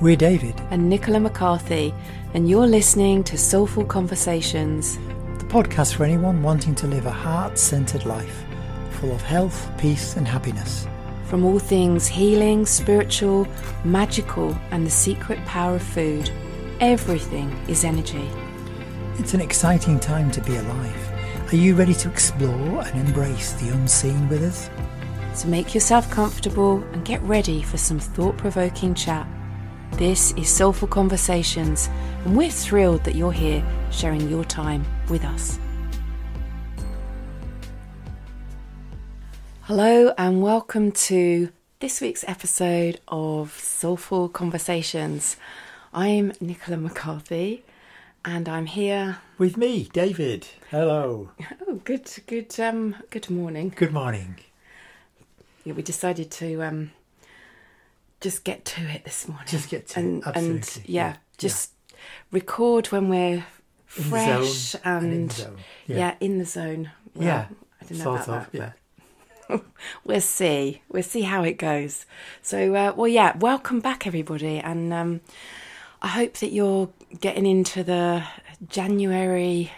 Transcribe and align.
We're 0.00 0.14
David, 0.14 0.54
and 0.70 0.88
Nicola 0.88 1.18
McCarthy, 1.18 1.92
and 2.32 2.48
you're 2.48 2.68
listening 2.68 3.24
to 3.24 3.36
Soulful 3.36 3.84
Conversations. 3.84 4.96
the 5.38 5.44
podcast 5.46 5.96
for 5.96 6.04
anyone 6.04 6.40
wanting 6.40 6.76
to 6.76 6.86
live 6.86 7.06
a 7.06 7.10
heart 7.10 7.58
centered 7.58 8.06
life 8.06 8.44
full 9.00 9.10
of 9.10 9.20
health, 9.22 9.68
peace, 9.76 10.16
and 10.16 10.28
happiness. 10.28 10.86
From 11.24 11.44
all 11.44 11.58
things 11.58 12.06
healing, 12.06 12.64
spiritual, 12.64 13.48
magical, 13.82 14.56
and 14.70 14.86
the 14.86 14.90
secret 14.90 15.44
power 15.46 15.74
of 15.74 15.82
food, 15.82 16.30
everything 16.78 17.50
is 17.66 17.82
energy. 17.82 18.30
It's 19.18 19.34
an 19.34 19.40
exciting 19.40 19.98
time 19.98 20.30
to 20.30 20.40
be 20.42 20.54
alive. 20.54 21.52
Are 21.52 21.56
you 21.56 21.74
ready 21.74 21.94
to 21.94 22.08
explore 22.08 22.82
and 22.82 23.00
embrace 23.00 23.54
the 23.54 23.70
unseen 23.70 24.28
with 24.28 24.44
us? 24.44 24.70
So 25.34 25.48
make 25.48 25.74
yourself 25.74 26.08
comfortable 26.08 26.84
and 26.92 27.04
get 27.04 27.20
ready 27.22 27.62
for 27.62 27.78
some 27.78 27.98
thought 27.98 28.36
provoking 28.36 28.94
chat. 28.94 29.26
This 29.98 30.30
is 30.36 30.48
Soulful 30.48 30.86
Conversations, 30.86 31.90
and 32.24 32.36
we're 32.36 32.52
thrilled 32.52 33.02
that 33.02 33.16
you're 33.16 33.32
here 33.32 33.66
sharing 33.90 34.28
your 34.28 34.44
time 34.44 34.84
with 35.08 35.24
us. 35.24 35.58
Hello, 39.62 40.14
and 40.16 40.40
welcome 40.40 40.92
to 40.92 41.50
this 41.80 42.00
week's 42.00 42.24
episode 42.28 43.00
of 43.08 43.58
Soulful 43.58 44.28
Conversations. 44.28 45.36
I'm 45.92 46.32
Nicola 46.40 46.76
McCarthy, 46.76 47.64
and 48.24 48.48
I'm 48.48 48.66
here. 48.66 49.18
With 49.36 49.56
me, 49.56 49.88
David. 49.92 50.46
Hello. 50.70 51.30
Oh, 51.66 51.80
good, 51.82 52.08
good, 52.28 52.60
um, 52.60 52.94
good 53.10 53.28
morning. 53.30 53.72
Good 53.74 53.92
morning. 53.92 54.36
Yeah, 55.64 55.72
we 55.72 55.82
decided 55.82 56.30
to 56.30 56.62
um, 56.62 56.92
just 58.20 58.44
get 58.44 58.64
to 58.64 58.82
it 58.82 59.04
this 59.04 59.28
morning. 59.28 59.46
Just 59.48 59.70
get 59.70 59.88
to 59.88 60.00
it, 60.00 60.02
and, 60.02 60.26
absolutely, 60.26 60.56
And 60.56 60.80
yeah, 60.86 61.08
yeah, 61.08 61.16
just 61.36 61.72
record 62.30 62.86
when 62.88 63.08
we're 63.08 63.44
fresh 63.86 64.74
and, 64.84 65.04
and 65.04 65.12
in 65.12 65.26
the 65.28 65.34
zone, 65.34 65.56
yeah. 65.86 65.96
yeah. 65.96 66.14
in 66.20 66.38
the 66.38 66.44
zone. 66.44 66.90
Well, 67.14 67.26
yeah. 67.26 67.46
I 67.80 67.84
don't 67.84 67.98
know 67.98 68.04
sort 68.04 68.22
about 68.22 68.46
of, 68.46 68.52
that, 68.52 68.58
yeah. 68.58 68.72
but 69.48 69.64
we'll 70.04 70.20
see. 70.20 70.82
We'll 70.88 71.02
see 71.02 71.22
how 71.22 71.42
it 71.42 71.58
goes. 71.58 72.06
So, 72.42 72.74
uh, 72.74 72.92
well, 72.96 73.08
yeah, 73.08 73.36
welcome 73.36 73.80
back, 73.80 74.06
everybody, 74.06 74.58
and 74.58 74.92
um, 74.92 75.20
I 76.02 76.08
hope 76.08 76.34
that 76.38 76.52
you're 76.52 76.90
getting 77.20 77.46
into 77.46 77.82
the 77.82 78.24
January 78.68 79.72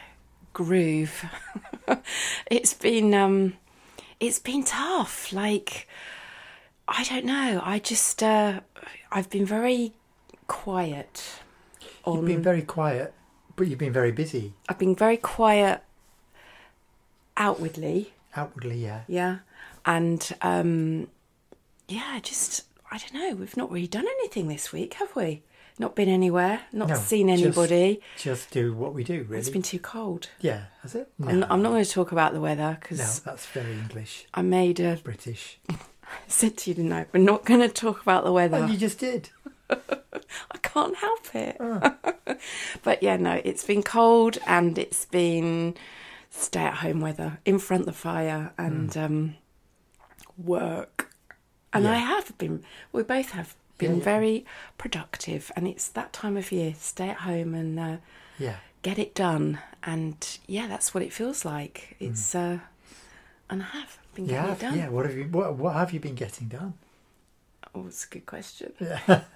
groove. 0.52 1.24
it's 2.50 2.74
been 2.74 3.14
um, 3.14 3.54
it's 4.18 4.38
been 4.38 4.64
tough. 4.64 5.32
Like, 5.32 5.88
I 6.90 7.04
don't 7.04 7.24
know. 7.24 7.60
I 7.64 7.78
just 7.78 8.22
uh, 8.22 8.60
I've 9.12 9.30
been 9.30 9.46
very 9.46 9.92
quiet. 10.48 11.40
On, 12.04 12.16
You've 12.16 12.26
been 12.26 12.42
very 12.42 12.62
quiet, 12.62 13.14
but 13.54 13.68
you've 13.68 13.78
been 13.78 13.92
very 13.92 14.10
busy. 14.10 14.54
I've 14.68 14.78
been 14.78 14.96
very 14.96 15.16
quiet 15.16 15.82
outwardly. 17.36 18.12
Outwardly, 18.36 18.82
yeah. 18.82 19.02
Yeah. 19.06 19.38
And 19.86 20.28
um 20.42 21.08
yeah, 21.88 22.18
just 22.22 22.64
I 22.90 22.98
don't 22.98 23.14
know, 23.14 23.36
we've 23.36 23.56
not 23.56 23.70
really 23.70 23.86
done 23.86 24.06
anything 24.18 24.48
this 24.48 24.72
week, 24.72 24.94
have 24.94 25.14
we? 25.14 25.42
Not 25.78 25.94
been 25.94 26.08
anywhere, 26.08 26.62
not 26.72 26.88
No, 26.88 26.94
seen 26.96 27.30
anybody. 27.30 28.00
Just 28.18 28.50
do 28.50 28.74
what 28.74 28.92
we 28.92 29.04
do, 29.04 29.24
really. 29.28 29.38
It's 29.38 29.48
been 29.48 29.62
too 29.62 29.78
cold. 29.78 30.28
Yeah, 30.40 30.64
has 30.82 30.94
it? 30.94 31.08
No, 31.18 31.28
I'm, 31.28 31.44
I'm 31.44 31.62
not 31.62 31.70
going 31.70 31.84
to 31.84 31.90
talk 31.90 32.12
about 32.12 32.34
the 32.34 32.40
weather 32.40 32.72
no, 32.72 32.76
because 32.80 33.20
that's 33.20 33.46
very 33.46 33.72
English, 33.72 34.26
I 34.34 34.42
made 34.42 34.80
a 34.80 34.96
British. 35.02 35.58
said 36.28 36.56
to 36.58 36.70
you 36.70 36.74
tonight, 36.74 37.08
we're 37.12 37.20
not 37.20 37.44
going 37.44 37.60
to 37.60 37.68
talk 37.68 38.02
about 38.02 38.24
the 38.24 38.32
weather. 38.32 38.60
Well, 38.60 38.70
you 38.70 38.78
just 38.78 38.98
did. 38.98 39.30
I 39.70 40.58
can't 40.62 40.96
help 40.96 41.34
it. 41.34 41.56
Oh. 41.60 41.94
but 42.82 43.02
yeah, 43.02 43.16
no, 43.16 43.40
it's 43.44 43.64
been 43.64 43.82
cold 43.82 44.38
and 44.46 44.78
it's 44.78 45.04
been 45.06 45.76
stay 46.30 46.60
at 46.62 46.74
home 46.74 47.00
weather 47.00 47.38
in 47.44 47.58
front 47.58 47.82
of 47.82 47.86
the 47.86 47.92
fire 47.92 48.52
and 48.58 48.96
um, 48.96 49.36
work. 50.36 51.12
And 51.72 51.84
Hmm. 51.84 51.90
Yeah. 51.90 51.96
I 51.96 51.98
have 51.98 52.36
been, 52.38 52.64
we 52.92 53.02
both 53.02 53.30
have 53.30 53.54
been 53.78 53.98
Yeah, 53.98 54.04
very 54.04 54.44
productive. 54.78 55.50
And 55.56 55.66
it's 55.68 55.88
that 55.88 56.12
time 56.12 56.36
of 56.36 56.50
year, 56.52 56.74
stay 56.78 57.08
at 57.10 57.18
home 57.18 57.54
and 57.54 57.78
uh, 57.78 57.96
Yeah. 58.38 58.56
get 58.82 58.98
it 58.98 59.14
done. 59.14 59.58
And 59.82 60.38
yeah, 60.46 60.66
that's 60.66 60.92
what 60.94 61.02
it 61.02 61.12
feels 61.12 61.44
like. 61.44 61.96
It's, 62.00 62.34
uh, 62.34 62.58
and 63.48 63.62
I 63.62 63.66
have 63.66 63.98
been 64.26 64.34
getting 64.34 64.48
Yeah, 64.50 64.70
done. 64.70 64.78
yeah. 64.78 64.88
What 64.88 65.06
have 65.06 65.16
you? 65.16 65.24
What, 65.24 65.54
what 65.56 65.74
have 65.74 65.92
you 65.92 66.00
been 66.00 66.14
getting 66.14 66.48
done? 66.48 66.74
Oh, 67.74 67.86
it's 67.86 68.04
a 68.04 68.08
good 68.08 68.26
question. 68.26 68.72
Yeah. 68.80 69.22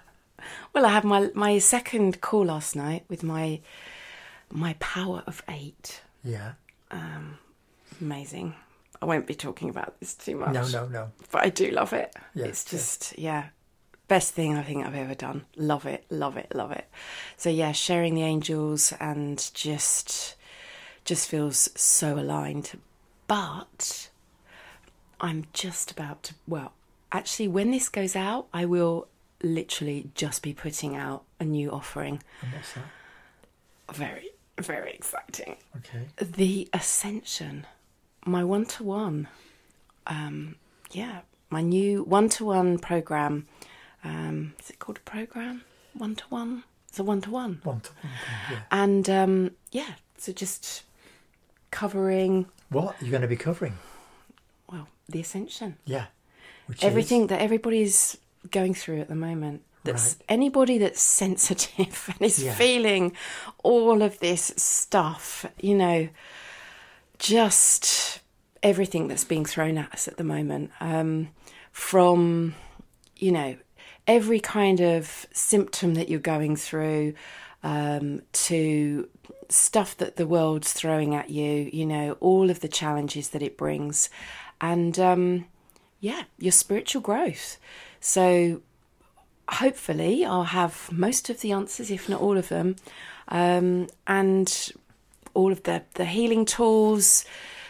Well, 0.74 0.84
I 0.84 0.88
had 0.90 1.04
my 1.04 1.30
my 1.34 1.58
second 1.58 2.20
call 2.20 2.46
last 2.46 2.74
night 2.76 3.04
with 3.08 3.22
my 3.22 3.60
my 4.50 4.74
power 4.80 5.22
of 5.26 5.42
eight. 5.48 6.02
yeah. 6.24 6.52
Um, 6.90 7.38
Amazing. 8.00 8.54
I 9.00 9.06
won't 9.06 9.26
be 9.26 9.34
talking 9.34 9.70
about 9.70 9.98
this 10.00 10.12
too 10.14 10.36
much. 10.36 10.52
No, 10.52 10.66
no, 10.68 10.86
no. 10.88 11.12
But 11.30 11.44
I 11.44 11.48
do 11.50 11.70
love 11.70 11.92
it. 11.92 12.14
Yeah, 12.34 12.46
it's 12.46 12.64
just 12.64 13.16
yeah, 13.18 13.44
best 14.08 14.34
thing 14.34 14.54
I 14.58 14.62
think 14.64 14.84
I've 14.84 14.94
ever 14.96 15.14
done. 15.14 15.46
Love 15.56 15.86
it, 15.86 16.04
love 16.10 16.36
it, 16.36 16.52
love 16.54 16.72
it. 16.72 16.86
So 17.36 17.48
yeah, 17.48 17.72
sharing 17.72 18.14
the 18.14 18.22
angels 18.24 18.92
and 19.00 19.38
just 19.54 20.34
just 21.04 21.28
feels 21.28 21.70
so 21.74 22.18
aligned. 22.18 22.72
But 23.28 24.10
I'm 25.24 25.46
just 25.54 25.90
about 25.90 26.22
to 26.24 26.34
well, 26.46 26.74
actually 27.10 27.48
when 27.48 27.70
this 27.70 27.88
goes 27.88 28.14
out, 28.14 28.46
I 28.52 28.66
will 28.66 29.08
literally 29.42 30.10
just 30.14 30.42
be 30.42 30.52
putting 30.52 30.94
out 30.94 31.22
a 31.40 31.44
new 31.44 31.70
offering. 31.70 32.22
And 32.42 32.52
what's 32.52 32.74
that? 32.74 33.96
Very, 33.96 34.28
very 34.58 34.92
exciting. 34.92 35.56
Okay. 35.78 36.08
The 36.20 36.68
Ascension, 36.74 37.66
my 38.26 38.44
one 38.44 38.66
to 38.66 38.84
one. 38.84 39.28
Um, 40.06 40.56
yeah, 40.90 41.20
my 41.48 41.62
new 41.62 42.02
one 42.02 42.28
to 42.30 42.44
one 42.44 42.78
program. 42.78 43.46
Um, 44.04 44.52
is 44.60 44.68
it 44.68 44.78
called 44.78 44.98
a 44.98 45.10
program? 45.10 45.62
One 45.94 46.16
to 46.16 46.24
one? 46.28 46.64
It's 46.88 46.98
a 46.98 47.02
one 47.02 47.22
to 47.22 47.30
one. 47.30 47.60
One 47.64 47.80
to 47.80 47.90
one. 48.02 48.12
Yeah. 48.50 48.58
And 48.70 49.08
um, 49.08 49.50
yeah, 49.72 49.94
so 50.18 50.32
just 50.32 50.82
covering, 51.70 52.44
What 52.68 52.94
you're 53.00 53.10
going 53.10 53.22
to 53.22 53.28
be 53.28 53.36
covering? 53.36 53.78
The 55.08 55.20
Ascension. 55.20 55.76
Yeah. 55.84 56.06
Which 56.66 56.78
is- 56.78 56.84
Everything 56.84 57.26
that 57.28 57.40
everybody's 57.40 58.16
going 58.50 58.74
through 58.74 59.00
at 59.00 59.08
the 59.08 59.14
moment. 59.14 59.62
That's 59.84 60.14
Right. 60.16 60.24
anybody 60.30 60.78
that's 60.78 61.02
sensitive 61.02 62.08
and 62.18 62.22
is 62.22 62.42
Yeah. 62.42 62.54
feeling 62.54 63.12
all 63.62 64.00
of 64.02 64.18
this 64.20 64.52
stuff, 64.56 65.44
you 65.60 65.74
know, 65.74 66.08
just 67.18 68.20
everything 68.62 69.08
that's 69.08 69.24
being 69.24 69.44
thrown 69.44 69.78
at 69.78 69.92
us 69.92 70.08
at 70.08 70.16
the 70.16 70.24
moment. 70.24 70.70
Um, 70.80 71.28
from, 71.70 72.54
you 73.16 73.32
know, 73.32 73.56
every 74.06 74.40
kind 74.40 74.80
of 74.80 75.26
symptom 75.32 75.94
that 75.94 76.08
you're 76.08 76.20
going 76.20 76.56
through 76.56 77.14
um, 77.62 78.22
to 78.32 79.08
stuff 79.48 79.96
that 79.96 80.16
the 80.16 80.26
world's 80.26 80.72
throwing 80.72 81.14
at 81.14 81.30
you, 81.30 81.68
you 81.72 81.86
know, 81.86 82.12
all 82.20 82.50
of 82.50 82.60
the 82.60 82.68
challenges 82.68 83.30
that 83.30 83.42
it 83.42 83.56
brings. 83.56 84.08
And 84.60 84.98
um, 84.98 85.46
yeah, 86.00 86.24
your 86.38 86.52
spiritual 86.52 87.02
growth. 87.02 87.58
So 88.00 88.62
hopefully 89.48 90.24
I'll 90.24 90.44
have 90.44 90.90
most 90.92 91.30
of 91.30 91.40
the 91.40 91.52
answers, 91.52 91.90
if 91.90 92.08
not 92.08 92.20
all 92.20 92.36
of 92.36 92.48
them, 92.48 92.76
um, 93.28 93.88
and 94.06 94.72
all 95.34 95.52
of 95.52 95.62
the, 95.64 95.82
the 95.94 96.04
healing 96.04 96.44
tools, 96.44 97.24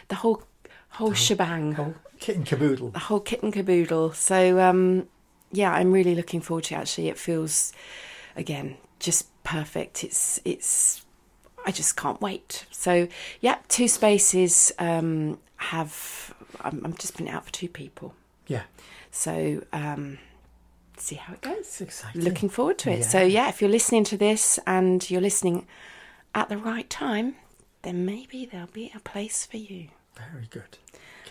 the 0.07 0.15
whole 0.15 0.43
whole 0.89 1.13
shebang, 1.13 1.75
Oh, 1.77 1.93
kit 2.19 2.37
and 2.37 2.45
caboodle. 2.45 2.89
the 2.91 2.99
whole 2.99 3.19
kit 3.19 3.43
and 3.43 3.51
caboodle. 3.53 4.13
So 4.13 4.59
um, 4.59 5.07
yeah, 5.51 5.71
I'm 5.73 5.91
really 5.91 6.15
looking 6.15 6.41
forward 6.41 6.65
to 6.65 6.75
it. 6.75 6.77
Actually, 6.77 7.09
it 7.09 7.17
feels 7.17 7.73
again 8.35 8.77
just 8.99 9.27
perfect. 9.43 10.03
It's 10.03 10.39
it's 10.45 11.03
I 11.65 11.71
just 11.71 11.97
can't 11.97 12.21
wait. 12.21 12.65
So 12.71 13.07
yeah, 13.41 13.57
two 13.67 13.87
spaces 13.87 14.71
um, 14.79 15.39
have. 15.57 16.33
I'm, 16.61 16.81
I'm 16.85 16.93
just 16.95 17.13
putting 17.13 17.29
out 17.29 17.45
for 17.45 17.51
two 17.51 17.69
people. 17.69 18.13
Yeah. 18.47 18.63
So 19.11 19.63
um, 19.73 20.19
see 20.97 21.15
how 21.15 21.33
it 21.33 21.41
goes. 21.41 21.81
Exciting. 21.81 22.21
Looking 22.21 22.49
forward 22.49 22.77
to 22.79 22.91
it. 22.91 22.99
Yeah. 22.99 23.05
So 23.05 23.21
yeah, 23.23 23.49
if 23.49 23.61
you're 23.61 23.69
listening 23.69 24.03
to 24.05 24.17
this 24.17 24.59
and 24.67 25.09
you're 25.09 25.21
listening 25.21 25.67
at 26.33 26.49
the 26.49 26.57
right 26.57 26.89
time, 26.89 27.35
then 27.81 28.05
maybe 28.05 28.45
there'll 28.45 28.67
be 28.67 28.91
a 28.95 28.99
place 28.99 29.45
for 29.45 29.57
you. 29.57 29.87
Very 30.17 30.47
good. 30.49 30.77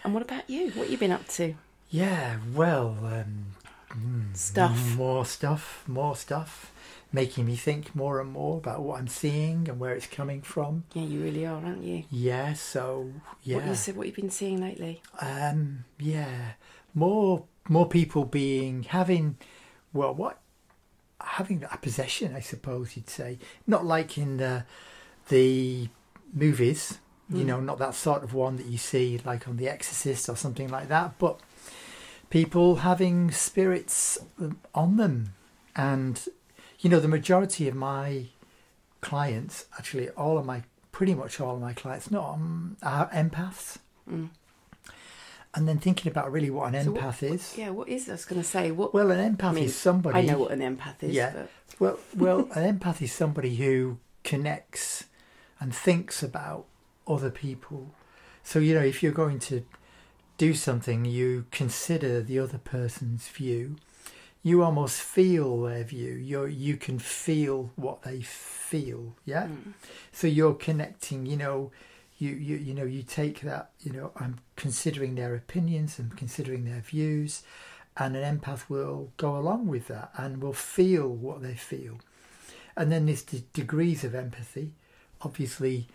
And 0.02 0.12
what 0.12 0.22
about 0.22 0.48
you? 0.48 0.70
What 0.72 0.90
you 0.90 0.98
been 0.98 1.12
up 1.12 1.26
to? 1.28 1.54
Yeah. 1.90 2.36
Well. 2.52 2.96
Um, 3.02 3.46
mm, 3.90 4.36
Stuff. 4.36 4.96
More 4.96 5.24
stuff. 5.24 5.84
More 5.86 6.16
stuff. 6.16 6.70
Making 7.14 7.46
me 7.46 7.54
think 7.56 7.94
more 7.94 8.20
and 8.20 8.30
more 8.32 8.58
about 8.58 8.82
what 8.82 8.98
I'm 8.98 9.06
seeing 9.08 9.68
and 9.68 9.78
where 9.78 9.94
it's 9.94 10.06
coming 10.08 10.42
from. 10.42 10.82
Yeah, 10.94 11.04
you 11.04 11.22
really 11.22 11.46
are, 11.46 11.64
aren't 11.64 11.84
you? 11.84 12.04
Yeah. 12.10 12.54
So 12.54 13.12
yeah. 13.44 13.56
What 13.58 13.66
you 13.66 13.74
said, 13.76 13.96
what 13.96 14.06
you've 14.08 14.16
been 14.16 14.30
seeing 14.30 14.60
lately? 14.60 15.00
Um, 15.20 15.84
yeah, 16.00 16.54
more 16.92 17.44
more 17.68 17.88
people 17.88 18.24
being 18.24 18.82
having 18.82 19.36
well, 19.92 20.12
what 20.12 20.40
having 21.20 21.64
a 21.70 21.78
possession, 21.78 22.34
I 22.34 22.40
suppose 22.40 22.96
you'd 22.96 23.08
say. 23.08 23.38
Not 23.66 23.84
like 23.86 24.18
in 24.18 24.38
the 24.38 24.64
the 25.28 25.88
movies, 26.32 26.98
you 27.30 27.44
Mm. 27.44 27.46
know, 27.46 27.60
not 27.60 27.78
that 27.78 27.94
sort 27.94 28.24
of 28.24 28.34
one 28.34 28.56
that 28.56 28.66
you 28.66 28.76
see 28.76 29.20
like 29.24 29.46
on 29.48 29.56
The 29.56 29.68
Exorcist 29.68 30.28
or 30.28 30.36
something 30.36 30.68
like 30.68 30.88
that, 30.88 31.16
but 31.18 31.38
people 32.28 32.76
having 32.76 33.30
spirits 33.30 34.18
um, 34.40 34.58
on 34.74 34.96
them. 34.96 35.34
And, 35.76 36.20
you 36.84 36.90
know, 36.90 37.00
the 37.00 37.08
majority 37.08 37.66
of 37.66 37.74
my 37.74 38.26
clients, 39.00 39.64
actually, 39.78 40.10
all 40.10 40.36
of 40.36 40.44
my, 40.44 40.62
pretty 40.92 41.14
much 41.14 41.40
all 41.40 41.54
of 41.54 41.60
my 41.60 41.72
clients, 41.72 42.10
not 42.10 42.34
um, 42.34 42.76
are 42.82 43.08
empaths. 43.08 43.78
Mm. 44.08 44.28
And 45.54 45.66
then 45.66 45.78
thinking 45.78 46.12
about 46.12 46.30
really 46.30 46.50
what 46.50 46.74
an 46.74 46.84
So 46.84 46.92
empath 46.92 47.22
is. 47.22 47.56
Yeah, 47.56 47.70
what 47.70 47.88
is 47.88 48.06
I 48.10 48.12
was 48.12 48.26
going 48.26 48.42
to 48.42 48.46
say? 48.46 48.70
What 48.70 48.92
Well, 48.92 49.10
an 49.10 49.36
empath 49.36 49.44
I 49.44 49.52
mean, 49.52 49.64
is 49.64 49.74
somebody. 49.74 50.18
I 50.18 50.22
know 50.22 50.38
what 50.38 50.50
an 50.50 50.60
empath 50.60 51.02
is. 51.02 51.14
Yeah. 51.14 51.32
But, 51.32 51.50
Well, 51.78 51.98
well, 52.16 52.38
an 52.54 52.78
empath 52.78 53.00
is 53.00 53.12
somebody 53.12 53.56
who 53.56 53.98
connects 54.22 55.04
and 55.58 55.74
thinks 55.74 56.22
about 56.22 56.66
other 57.08 57.30
people. 57.30 57.94
So 58.42 58.58
you 58.58 58.74
know, 58.74 58.82
if 58.82 59.02
you're 59.02 59.12
going 59.12 59.38
to 59.40 59.64
do 60.36 60.52
something, 60.52 61.06
you 61.06 61.46
consider 61.50 62.20
the 62.20 62.38
other 62.38 62.58
person's 62.58 63.28
view. 63.28 63.76
You 64.44 64.62
almost 64.62 65.00
feel 65.00 65.62
their 65.62 65.84
view. 65.84 66.12
You 66.12 66.44
you 66.44 66.76
can 66.76 66.98
feel 66.98 67.72
what 67.76 68.02
they 68.02 68.20
feel. 68.20 69.14
Yeah. 69.24 69.46
Mm. 69.46 69.72
So 70.12 70.26
you're 70.26 70.54
connecting. 70.54 71.24
You 71.24 71.38
know, 71.38 71.72
you 72.18 72.30
you 72.30 72.56
you 72.56 72.74
know 72.74 72.84
you 72.84 73.02
take 73.02 73.40
that. 73.40 73.70
You 73.80 73.92
know, 73.92 74.12
I'm 74.16 74.38
considering 74.54 75.14
their 75.14 75.34
opinions 75.34 75.98
and 75.98 76.14
considering 76.16 76.66
their 76.66 76.82
views, 76.82 77.42
and 77.96 78.14
an 78.14 78.38
empath 78.38 78.68
will 78.68 79.12
go 79.16 79.36
along 79.36 79.66
with 79.66 79.88
that 79.88 80.10
and 80.16 80.42
will 80.42 80.52
feel 80.52 81.08
what 81.08 81.42
they 81.42 81.54
feel. 81.54 81.98
And 82.76 82.92
then 82.92 83.06
there's 83.06 83.22
the 83.22 83.42
degrees 83.54 84.04
of 84.04 84.14
empathy. 84.14 84.72
Obviously, 85.22 85.88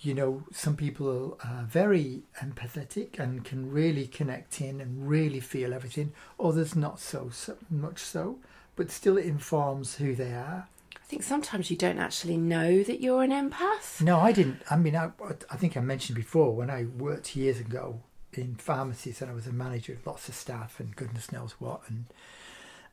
you 0.00 0.14
know, 0.14 0.44
some 0.52 0.76
people 0.76 1.38
are 1.44 1.64
very 1.64 2.22
empathetic 2.40 3.18
and 3.18 3.44
can 3.44 3.70
really 3.70 4.06
connect 4.06 4.60
in 4.60 4.80
and 4.80 5.08
really 5.08 5.40
feel 5.40 5.74
everything. 5.74 6.12
Others 6.38 6.76
not 6.76 7.00
so, 7.00 7.30
so 7.32 7.56
much 7.68 7.98
so, 7.98 8.38
but 8.76 8.90
still 8.90 9.18
it 9.18 9.26
informs 9.26 9.96
who 9.96 10.14
they 10.14 10.32
are. 10.32 10.68
I 10.94 11.06
think 11.10 11.22
sometimes 11.22 11.70
you 11.70 11.76
don't 11.76 11.98
actually 11.98 12.36
know 12.36 12.82
that 12.82 13.00
you're 13.00 13.22
an 13.22 13.32
empath. 13.32 14.00
No, 14.00 14.20
I 14.20 14.30
didn't. 14.30 14.62
I 14.70 14.76
mean, 14.76 14.94
I, 14.94 15.10
I 15.50 15.56
think 15.56 15.76
I 15.76 15.80
mentioned 15.80 16.16
before 16.16 16.54
when 16.54 16.70
I 16.70 16.84
worked 16.84 17.34
years 17.34 17.58
ago 17.58 18.00
in 18.34 18.54
pharmacies 18.54 19.20
and 19.20 19.30
I 19.30 19.34
was 19.34 19.46
a 19.46 19.52
manager 19.52 19.94
of 19.94 20.06
lots 20.06 20.28
of 20.28 20.34
staff 20.34 20.78
and 20.78 20.94
goodness 20.94 21.32
knows 21.32 21.52
what. 21.58 21.80
And 21.88 22.04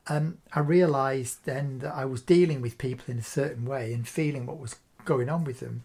um, 0.08 0.38
I 0.54 0.62
realised 0.62 1.46
then 1.46 1.80
that 1.80 1.94
I 1.94 2.06
was 2.06 2.22
dealing 2.22 2.62
with 2.62 2.78
people 2.80 3.06
in 3.10 3.20
a 3.20 3.24
certain 3.24 3.66
way 3.66 3.94
and 3.94 4.08
feeling 4.08 4.46
what 4.46 4.60
was 4.60 4.78
going 5.04 5.30
on 5.30 5.44
with 5.44 5.60
them. 5.60 5.84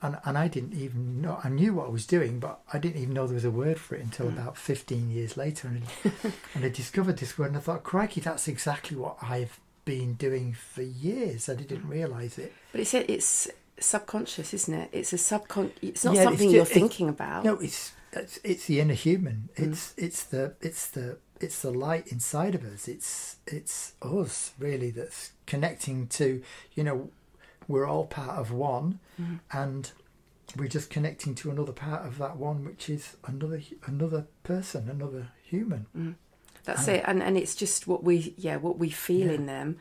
And, 0.00 0.16
and 0.24 0.38
I 0.38 0.46
didn't 0.48 0.74
even 0.74 1.20
know, 1.20 1.40
I 1.42 1.48
knew 1.48 1.74
what 1.74 1.86
I 1.86 1.90
was 1.90 2.06
doing, 2.06 2.38
but 2.38 2.60
I 2.72 2.78
didn't 2.78 3.00
even 3.02 3.14
know 3.14 3.26
there 3.26 3.34
was 3.34 3.44
a 3.44 3.50
word 3.50 3.78
for 3.80 3.96
it 3.96 4.02
until 4.02 4.26
Mm. 4.26 4.34
about 4.38 4.56
15 4.56 5.10
years 5.10 5.36
later. 5.36 5.66
And, 5.68 5.82
and 6.54 6.64
I 6.64 6.68
discovered 6.68 7.16
this 7.18 7.36
word 7.36 7.48
and 7.48 7.56
I 7.56 7.60
thought, 7.60 7.82
crikey, 7.82 8.20
that's 8.20 8.46
exactly 8.46 8.96
what 8.96 9.16
I've 9.20 9.58
been 9.84 10.14
doing 10.14 10.52
for 10.52 10.82
years. 10.82 11.48
I 11.48 11.54
didn't 11.56 11.88
realise 11.88 12.38
it. 12.38 12.52
But 12.72 12.82
it's 12.82 12.94
it's 12.94 13.48
subconscious, 13.80 14.52
isn't 14.54 14.74
it? 14.74 14.88
It's 14.92 15.12
a 15.12 15.16
subcon. 15.16 15.70
It's 15.82 16.04
not 16.04 16.14
Yeah, 16.14 16.20
it's 16.22 16.28
something 16.28 16.48
ju- 16.50 16.54
you're 16.54 16.62
it's- 16.62 16.78
thinking 16.78 17.08
about. 17.08 17.44
No, 17.44 17.54
it's 17.58 17.92
it's, 18.12 18.38
it's 18.44 18.66
the 18.66 18.80
inner 18.80 18.94
human. 18.94 19.48
Mm. 19.56 19.72
It's 19.72 19.94
it's 19.96 20.22
the 20.24 20.54
it's 20.60 20.86
the 20.88 21.18
it's 21.40 21.62
the 21.62 21.70
light 21.70 22.08
inside 22.08 22.54
of 22.54 22.64
us. 22.64 22.86
It's 22.88 23.36
it's 23.46 23.92
us 24.02 24.52
really 24.58 24.90
that's 24.90 25.32
connecting 25.46 26.06
to 26.08 26.42
you 26.74 26.84
know 26.84 27.10
we're 27.68 27.86
all 27.86 28.06
part 28.06 28.38
of 28.38 28.50
one, 28.50 28.98
Mm. 29.20 29.40
and 29.52 29.92
we're 30.56 30.68
just 30.68 30.88
connecting 30.90 31.34
to 31.36 31.50
another 31.50 31.72
part 31.72 32.06
of 32.06 32.18
that 32.18 32.36
one, 32.38 32.64
which 32.64 32.88
is 32.88 33.16
another 33.26 33.60
another 33.86 34.26
person, 34.42 34.88
another 34.88 35.28
human. 35.42 35.86
That's 36.64 36.88
Um, 36.88 36.94
it, 36.94 37.04
and 37.06 37.22
and 37.22 37.36
it's 37.36 37.54
just 37.54 37.86
what 37.86 38.02
we 38.02 38.34
yeah 38.38 38.56
what 38.56 38.78
we 38.78 38.90
feel 38.90 39.26
Yeah. 39.28 39.34
in 39.34 39.46
them. 39.46 39.76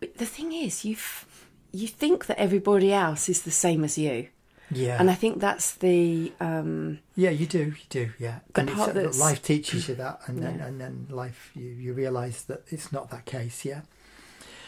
But 0.00 0.16
the 0.18 0.26
thing 0.26 0.52
is, 0.52 0.84
you 0.84 0.96
you 1.72 1.86
think 1.88 2.26
that 2.26 2.38
everybody 2.38 2.92
else 2.92 3.28
is 3.28 3.42
the 3.42 3.50
same 3.52 3.84
as 3.84 3.96
you, 3.96 4.28
Yeah, 4.72 4.98
and 5.00 5.08
I 5.10 5.14
think 5.14 5.40
that's 5.40 5.72
the 5.74 6.32
um, 6.40 6.98
yeah, 7.14 7.30
you 7.30 7.46
do, 7.46 7.58
you 7.58 7.86
do, 7.88 8.12
yeah. 8.18 8.40
The 8.54 8.60
and 8.60 8.70
it's, 8.70 8.78
part 8.78 8.94
that's- 8.94 9.18
life 9.20 9.42
teaches 9.42 9.88
you 9.88 9.94
that, 9.96 10.20
and 10.26 10.42
then 10.42 10.58
Yeah. 10.58 10.66
and 10.66 10.80
then 10.80 11.06
life 11.10 11.50
you 11.54 11.68
you 11.84 11.92
realise 11.94 12.42
that 12.46 12.62
it's 12.72 12.90
not 12.92 13.10
that 13.10 13.24
case, 13.26 13.64
yeah. 13.64 13.82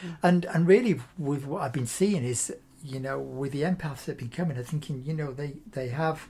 Mm. 0.05 0.17
And 0.23 0.45
and 0.47 0.67
really, 0.67 1.01
with 1.19 1.47
what 1.47 1.63
I've 1.63 1.73
been 1.73 1.87
seeing 1.87 2.25
is, 2.25 2.55
you 2.85 3.01
know, 3.01 3.19
with 3.19 3.53
the 3.53 3.63
empaths 3.63 4.05
that 4.05 4.13
have 4.13 4.19
been 4.19 4.29
coming, 4.29 4.57
I'm 4.57 4.65
thinking, 4.65 5.03
you 5.05 5.15
know, 5.15 5.33
they 5.33 5.55
they 5.71 5.89
have 5.89 6.29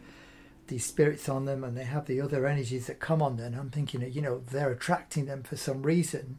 these 0.69 0.87
spirits 0.87 1.29
on 1.29 1.45
them, 1.45 1.65
and 1.65 1.77
they 1.77 1.85
have 1.85 2.07
the 2.07 2.21
other 2.21 2.47
energies 2.47 2.87
that 2.87 3.01
come 3.01 3.23
on 3.23 3.37
them. 3.37 3.55
I'm 3.59 3.71
thinking, 3.71 4.03
you 4.13 4.23
know, 4.23 4.43
they're 4.51 4.71
attracting 4.71 5.27
them 5.27 5.43
for 5.43 5.57
some 5.57 5.83
reason, 5.83 6.39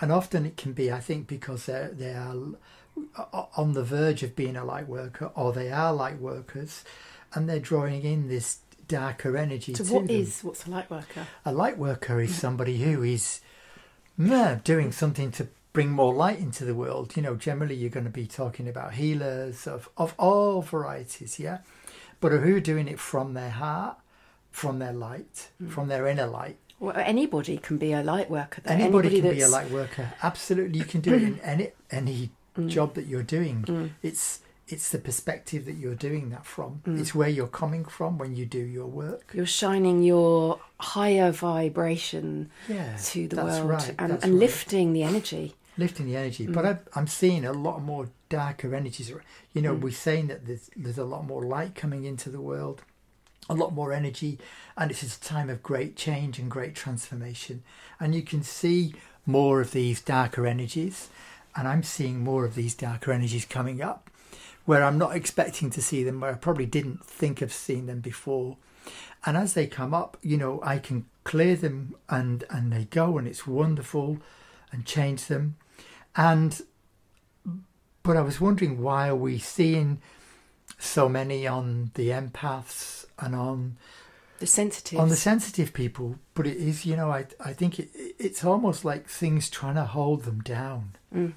and 0.00 0.12
often 0.12 0.46
it 0.46 0.56
can 0.56 0.72
be, 0.72 0.90
I 0.90 1.00
think, 1.00 1.26
because 1.26 1.66
they 1.66 1.88
they 1.92 2.12
are 2.12 2.34
on 3.56 3.72
the 3.72 3.84
verge 3.84 4.22
of 4.22 4.36
being 4.36 4.56
a 4.56 4.64
light 4.64 4.88
worker, 4.88 5.30
or 5.34 5.52
they 5.52 5.70
are 5.70 5.92
light 5.92 6.20
workers, 6.20 6.84
and 7.34 7.48
they're 7.48 7.60
drawing 7.60 8.02
in 8.02 8.28
this 8.28 8.60
darker 8.88 9.36
energy. 9.36 9.74
so 9.74 9.84
to 9.84 9.92
what 9.92 10.10
is 10.10 10.42
what's 10.42 10.66
a 10.66 10.70
light 10.70 10.90
worker? 10.90 11.26
A 11.44 11.52
light 11.52 11.78
worker 11.78 12.20
is 12.20 12.34
somebody 12.34 12.78
who 12.82 13.02
is 13.02 13.40
meh, 14.16 14.56
doing 14.64 14.92
something 14.92 15.30
to 15.32 15.48
bring 15.76 15.90
more 15.90 16.14
light 16.14 16.38
into 16.38 16.64
the 16.64 16.74
world. 16.74 17.14
You 17.16 17.22
know, 17.22 17.36
generally 17.36 17.74
you're 17.74 17.90
going 17.90 18.06
to 18.06 18.18
be 18.22 18.26
talking 18.26 18.66
about 18.66 18.94
healers 18.94 19.66
of, 19.66 19.90
of 19.98 20.14
all 20.18 20.62
varieties, 20.62 21.38
yeah? 21.38 21.58
But 22.18 22.32
who 22.32 22.56
are 22.56 22.60
doing 22.60 22.88
it 22.88 22.98
from 22.98 23.34
their 23.34 23.50
heart, 23.50 23.98
from 24.50 24.78
their 24.78 24.94
light, 24.94 25.50
from 25.68 25.88
their 25.88 26.06
inner 26.06 26.26
light. 26.26 26.56
Well, 26.80 26.96
anybody 26.96 27.58
can 27.58 27.76
be 27.76 27.92
a 27.92 28.02
light 28.02 28.30
worker. 28.30 28.62
Though. 28.62 28.72
Anybody, 28.72 29.20
can 29.20 29.30
be 29.34 29.42
a 29.42 29.48
light 29.48 29.70
worker. 29.70 30.14
Absolutely, 30.22 30.78
you 30.78 30.86
can 30.86 31.02
do 31.02 31.12
it 31.12 31.22
in 31.22 31.40
any 31.40 31.72
any 31.90 32.30
Mm. 32.56 32.70
job 32.70 32.94
that 32.94 33.04
you're 33.06 33.22
doing. 33.38 33.64
Mm. 33.68 33.90
It's 34.02 34.40
it's 34.66 34.88
the 34.88 34.98
perspective 34.98 35.66
that 35.66 35.74
you're 35.74 36.00
doing 36.08 36.30
that 36.30 36.46
from. 36.46 36.80
Mm. 36.86 36.98
It's 37.00 37.14
where 37.14 37.28
you're 37.28 37.54
coming 37.62 37.84
from 37.84 38.16
when 38.16 38.34
you 38.34 38.46
do 38.46 38.64
your 38.78 38.86
work. 38.86 39.32
You're 39.34 39.44
shining 39.62 40.02
your 40.02 40.58
higher 40.80 41.32
vibration 41.32 42.50
Yeah, 42.66 42.96
to 43.10 43.28
the 43.28 43.44
world 43.44 43.68
right, 43.68 43.88
and, 43.98 44.12
and 44.12 44.22
right. 44.22 44.32
lifting 44.32 44.94
the 44.94 45.02
energy. 45.02 45.54
Lifting 45.76 46.06
the 46.06 46.16
energy. 46.16 46.46
Mm. 46.46 46.52
But 46.54 46.66
I, 46.66 46.78
I'm 46.94 47.06
seeing 47.06 47.44
a 47.44 47.52
lot 47.52 47.82
more 47.82 48.08
darker 48.28 48.74
energies. 48.74 49.12
You 49.52 49.62
know, 49.62 49.74
Mm. 49.74 49.80
we're 49.80 49.92
saying 49.92 50.28
that 50.28 50.46
there's, 50.46 50.70
there's 50.76 50.98
a 50.98 51.04
lot 51.04 51.26
more 51.26 51.42
light 51.42 51.74
coming 51.74 52.04
into 52.04 52.30
the 52.30 52.40
world, 52.40 52.82
a 53.48 53.54
lot 53.54 53.72
more 53.72 53.92
energy, 53.92 54.38
and 54.76 54.90
it's 54.90 55.02
a 55.02 55.20
time 55.20 55.48
of 55.50 55.62
great 55.62 55.96
change 55.96 56.38
and 56.38 56.50
great 56.50 56.74
transformation. 56.74 57.62
And 58.00 58.14
you 58.14 58.22
can 58.22 58.42
see 58.42 58.94
more 59.24 59.60
of 59.60 59.72
these 59.72 60.00
darker 60.00 60.46
energies, 60.46 61.08
and 61.54 61.66
I'm 61.68 61.82
seeing 61.82 62.20
more 62.20 62.44
of 62.44 62.54
these 62.54 62.74
darker 62.74 63.12
energies 63.12 63.44
coming 63.44 63.80
up, 63.80 64.10
where 64.64 64.82
I'm 64.84 64.98
not 64.98 65.14
expecting 65.14 65.70
to 65.70 65.82
see 65.82 66.02
them, 66.02 66.20
where 66.20 66.32
I 66.32 66.34
probably 66.34 66.66
didn't 66.66 67.04
think 67.04 67.40
of 67.40 67.52
seeing 67.52 67.86
them 67.86 68.00
before. 68.00 68.56
And 69.24 69.36
as 69.36 69.54
they 69.54 69.66
come 69.66 69.94
up, 69.94 70.16
you 70.22 70.36
know, 70.36 70.60
I 70.62 70.78
can 70.78 71.06
clear 71.24 71.56
them 71.56 71.94
and 72.08 72.44
and 72.50 72.72
they 72.72 72.84
go, 72.84 73.18
and 73.18 73.26
it's 73.26 73.46
wonderful, 73.46 74.18
and 74.72 74.84
change 74.84 75.26
them. 75.26 75.56
And 76.16 76.60
but 78.02 78.16
I 78.16 78.20
was 78.22 78.40
wondering 78.40 78.80
why 78.80 79.08
are 79.08 79.16
we 79.16 79.38
seeing 79.38 80.00
so 80.78 81.08
many 81.08 81.46
on 81.46 81.90
the 81.94 82.10
empaths 82.10 83.06
and 83.18 83.34
on 83.34 83.76
The 84.38 84.46
sensitive 84.46 84.98
on 85.00 85.08
the 85.08 85.16
sensitive 85.16 85.72
people? 85.72 86.16
But 86.34 86.46
it 86.46 86.56
is, 86.56 86.86
you 86.86 86.96
know, 86.96 87.10
I 87.10 87.26
I 87.44 87.52
think 87.52 87.78
it, 87.78 87.88
it's 88.18 88.44
almost 88.44 88.84
like 88.84 89.08
things 89.08 89.50
trying 89.50 89.74
to 89.76 89.84
hold 89.84 90.24
them 90.24 90.40
down. 90.40 90.96
Mm. 91.14 91.32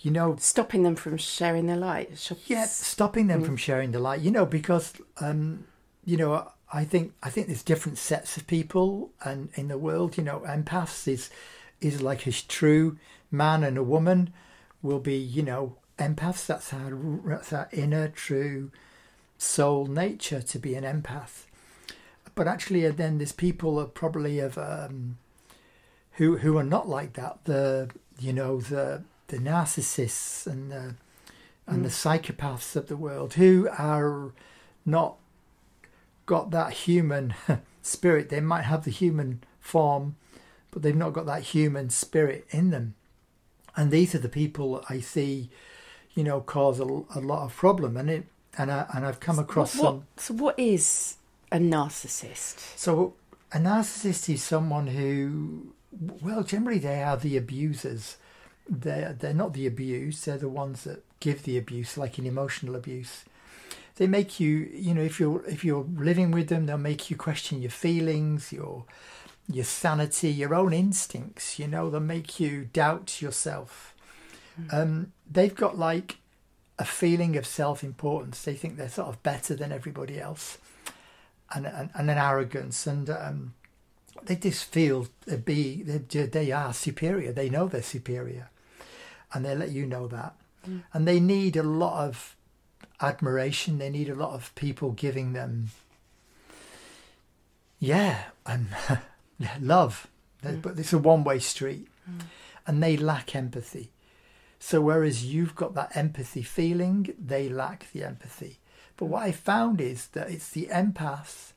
You 0.00 0.10
know, 0.10 0.36
stopping 0.38 0.82
them 0.82 0.96
from 0.96 1.18
sharing 1.18 1.66
their 1.66 1.76
light. 1.76 2.18
Sh- 2.18 2.32
yeah, 2.46 2.64
stopping 2.66 3.26
them 3.26 3.42
Mm. 3.42 3.46
from 3.46 3.56
sharing 3.58 3.92
the 3.92 3.98
light. 3.98 4.20
You 4.22 4.30
know, 4.30 4.46
because 4.46 4.94
um, 5.20 5.64
you 6.06 6.16
know, 6.16 6.50
I 6.72 6.84
think 6.84 7.12
I 7.22 7.30
think 7.30 7.46
there's 7.46 7.62
different 7.62 7.98
sets 7.98 8.36
of 8.36 8.46
people, 8.46 9.10
and 9.24 9.50
in 9.54 9.68
the 9.68 9.76
world, 9.78 10.16
you 10.16 10.24
know, 10.24 10.40
empaths 10.46 11.06
is 11.06 11.30
is 11.80 12.02
like 12.02 12.26
a 12.26 12.32
true 12.32 12.98
man 13.30 13.64
and 13.64 13.78
a 13.78 13.82
woman 13.82 14.32
will 14.82 14.98
be, 14.98 15.16
you 15.16 15.42
know, 15.42 15.76
empaths. 15.98 16.46
That's 16.46 16.72
our 16.72 16.92
that's 17.24 17.52
our 17.52 17.68
inner 17.72 18.08
true 18.08 18.70
soul 19.38 19.86
nature 19.86 20.42
to 20.42 20.58
be 20.58 20.74
an 20.74 20.84
empath. 20.84 21.44
But 22.34 22.46
actually, 22.46 22.86
uh, 22.86 22.92
then 22.92 23.18
there's 23.18 23.32
people 23.32 23.84
probably 23.86 24.38
of 24.38 24.56
um, 24.58 25.18
who 26.12 26.38
who 26.38 26.56
are 26.58 26.64
not 26.64 26.88
like 26.88 27.14
that. 27.14 27.44
The 27.44 27.90
you 28.18 28.32
know 28.32 28.60
the 28.60 29.02
the 29.28 29.38
narcissists 29.38 30.46
and 30.46 30.70
the 30.70 30.94
and 31.66 31.84
the 31.84 31.88
psychopaths 31.88 32.74
of 32.74 32.88
the 32.88 32.96
world 32.96 33.34
who 33.34 33.68
are 33.78 34.32
not 34.84 35.16
got 36.26 36.50
that 36.50 36.72
human 36.72 37.34
spirit. 37.82 38.28
They 38.28 38.40
might 38.40 38.62
have 38.62 38.84
the 38.84 38.90
human 38.90 39.42
form, 39.60 40.16
but 40.70 40.82
they've 40.82 40.96
not 40.96 41.12
got 41.12 41.26
that 41.26 41.42
human 41.42 41.90
spirit 41.90 42.46
in 42.50 42.70
them. 42.70 42.94
and 43.76 43.90
these 43.90 44.14
are 44.14 44.18
the 44.18 44.28
people 44.28 44.84
I 44.88 45.00
see, 45.00 45.50
you 46.14 46.24
know, 46.24 46.40
cause 46.40 46.80
a, 46.80 46.84
a 46.84 47.20
lot 47.20 47.44
of 47.44 47.54
problem. 47.54 47.96
And 47.96 48.10
it 48.10 48.26
and 48.58 48.70
I 48.70 48.86
and 48.94 49.06
I've 49.06 49.20
come 49.20 49.38
across 49.38 49.76
what, 49.76 49.82
what, 49.82 49.90
some. 49.90 50.36
So, 50.36 50.42
what 50.42 50.58
is 50.58 51.16
a 51.52 51.58
narcissist? 51.58 52.76
So 52.76 53.14
a 53.52 53.58
narcissist 53.58 54.32
is 54.32 54.42
someone 54.42 54.88
who, 54.88 55.72
well, 56.22 56.42
generally 56.42 56.78
they 56.78 57.02
are 57.02 57.16
the 57.16 57.36
abusers. 57.36 58.16
They're 58.68 59.16
they're 59.18 59.34
not 59.34 59.54
the 59.54 59.66
abused. 59.66 60.26
They're 60.26 60.38
the 60.38 60.48
ones 60.48 60.84
that 60.84 61.04
give 61.20 61.42
the 61.42 61.58
abuse, 61.58 61.96
like 61.96 62.18
in 62.18 62.26
emotional 62.26 62.76
abuse. 62.76 63.24
They 63.96 64.06
make 64.06 64.40
you, 64.40 64.70
you 64.72 64.94
know, 64.94 65.02
if 65.02 65.20
you're 65.20 65.44
if 65.46 65.64
you're 65.64 65.86
living 65.96 66.30
with 66.30 66.48
them, 66.48 66.66
they'll 66.66 66.78
make 66.78 67.10
you 67.10 67.16
question 67.16 67.60
your 67.60 67.70
feelings, 67.70 68.52
your 68.52 68.84
your 69.48 69.64
sanity, 69.64 70.30
your 70.30 70.54
own 70.54 70.72
instincts. 70.72 71.58
You 71.58 71.68
know, 71.68 71.90
they'll 71.90 72.00
make 72.00 72.40
you 72.40 72.68
doubt 72.72 73.20
yourself. 73.20 73.94
Mm. 74.60 74.74
Um, 74.74 75.12
they've 75.30 75.54
got 75.54 75.78
like 75.78 76.18
a 76.78 76.84
feeling 76.84 77.36
of 77.36 77.46
self 77.46 77.84
importance. 77.84 78.42
They 78.42 78.54
think 78.54 78.76
they're 78.76 78.88
sort 78.88 79.08
of 79.08 79.22
better 79.22 79.54
than 79.54 79.70
everybody 79.70 80.18
else, 80.18 80.58
and 81.54 81.66
and, 81.66 81.90
and 81.94 82.10
an 82.10 82.18
arrogance, 82.18 82.86
and 82.86 83.08
um, 83.10 83.54
they 84.24 84.36
just 84.36 84.64
feel 84.64 85.08
be 85.44 85.82
they, 85.82 86.26
they 86.26 86.52
are 86.52 86.72
superior. 86.72 87.32
They 87.32 87.50
know 87.50 87.68
they're 87.68 87.82
superior, 87.82 88.50
and 89.32 89.44
they 89.44 89.54
let 89.54 89.70
you 89.70 89.86
know 89.86 90.08
that, 90.08 90.34
mm. 90.68 90.82
and 90.92 91.06
they 91.06 91.20
need 91.20 91.56
a 91.56 91.62
lot 91.62 92.06
of 92.06 92.36
admiration. 93.00 93.78
They 93.78 93.90
need 93.90 94.08
a 94.08 94.14
lot 94.14 94.32
of 94.32 94.54
people 94.54 94.92
giving 94.92 95.32
them, 95.32 95.70
yeah, 97.78 98.24
um, 98.46 98.68
love. 99.60 100.06
Mm. 100.44 100.62
But 100.62 100.78
it's 100.78 100.92
a 100.92 100.98
one 100.98 101.24
way 101.24 101.38
street, 101.38 101.88
mm. 102.08 102.22
and 102.66 102.82
they 102.82 102.96
lack 102.96 103.34
empathy. 103.34 103.90
So 104.58 104.80
whereas 104.80 105.24
you've 105.24 105.54
got 105.54 105.74
that 105.74 105.96
empathy 105.96 106.42
feeling, 106.42 107.14
they 107.18 107.48
lack 107.48 107.90
the 107.92 108.04
empathy. 108.04 108.58
But 108.96 109.06
what 109.06 109.22
I 109.22 109.32
found 109.32 109.80
is 109.80 110.08
that 110.08 110.30
it's 110.30 110.50
the 110.50 110.68
empaths 110.70 111.52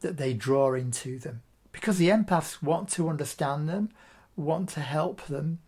that 0.00 0.16
they 0.16 0.32
draw 0.32 0.72
into 0.72 1.18
them 1.18 1.42
because 1.72 1.98
the 1.98 2.08
empaths 2.08 2.62
want 2.62 2.88
to 2.90 3.08
understand 3.08 3.68
them, 3.68 3.90
want 4.36 4.70
to 4.70 4.80
help 4.80 5.26
them, 5.26 5.58